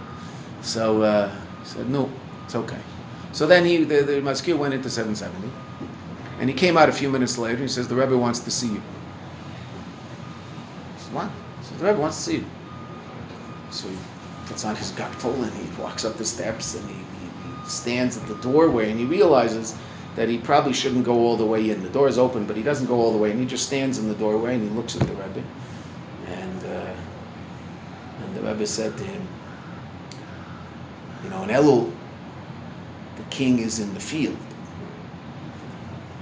[0.62, 2.12] So uh, he said, "No,
[2.46, 2.80] it's okay."
[3.32, 5.52] So then he, the, the went into 770.
[6.40, 7.62] And he came out a few minutes later.
[7.62, 8.82] He says, The Rebbe wants to see you.
[10.96, 11.32] I said, What?
[11.60, 12.46] He says, The Rebbe wants to see you.
[13.72, 13.98] So he
[14.48, 18.18] puts on his gakfol and he walks up the steps and he, he, he, stands
[18.18, 19.76] at the doorway and he realizes
[20.16, 21.84] that he probably shouldn't go all the way in.
[21.84, 23.40] The door is open, but he doesn't go all the way in.
[23.40, 25.44] He just stands in the doorway and he looks at the Rebbe.
[26.28, 26.96] And, uh,
[28.24, 29.28] and the Rebbe said to him,
[31.24, 31.92] You know, in Elul,
[33.18, 34.38] the king is in the field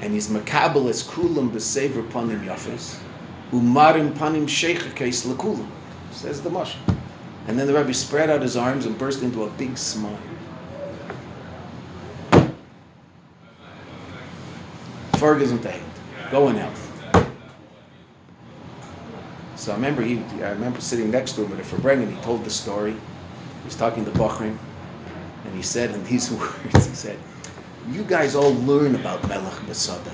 [0.03, 2.99] and he's makabel es kulam b'sever panim yafes,
[3.51, 5.65] umarim panim sheikha case lekulam,
[6.11, 6.75] says the Moshe.
[7.47, 10.19] And then the Rebbe spread out his arms and burst into a big smile.
[15.13, 15.81] Fohr gezunt
[16.31, 16.89] Go in health.
[19.55, 22.43] So I remember he, I remember sitting next to him at a Farbrengen, he told
[22.43, 22.91] the story.
[22.91, 24.57] He was talking to Bachrim,
[25.45, 27.17] and he said in these words, he said,
[27.89, 30.13] you guys all learn about Melech BaSadeh.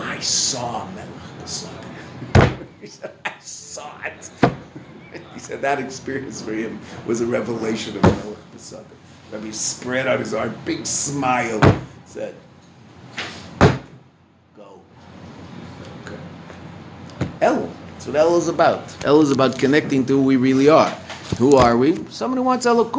[0.00, 1.08] I saw Melech
[1.40, 2.58] BaSadeh.
[2.80, 4.30] he said, I saw it.
[5.34, 8.84] he said that experience for him was a revelation of Melech BaSadeh.
[9.32, 11.60] Rabbi spread out his arm, big smile,
[12.04, 12.34] said,
[14.56, 14.80] "Go."
[16.04, 16.18] Okay.
[17.40, 17.70] El.
[17.94, 19.04] That's what El is about.
[19.04, 20.90] El is about connecting to who we really are.
[21.38, 21.96] Who are we?
[22.10, 22.92] Someone who wants Elokut.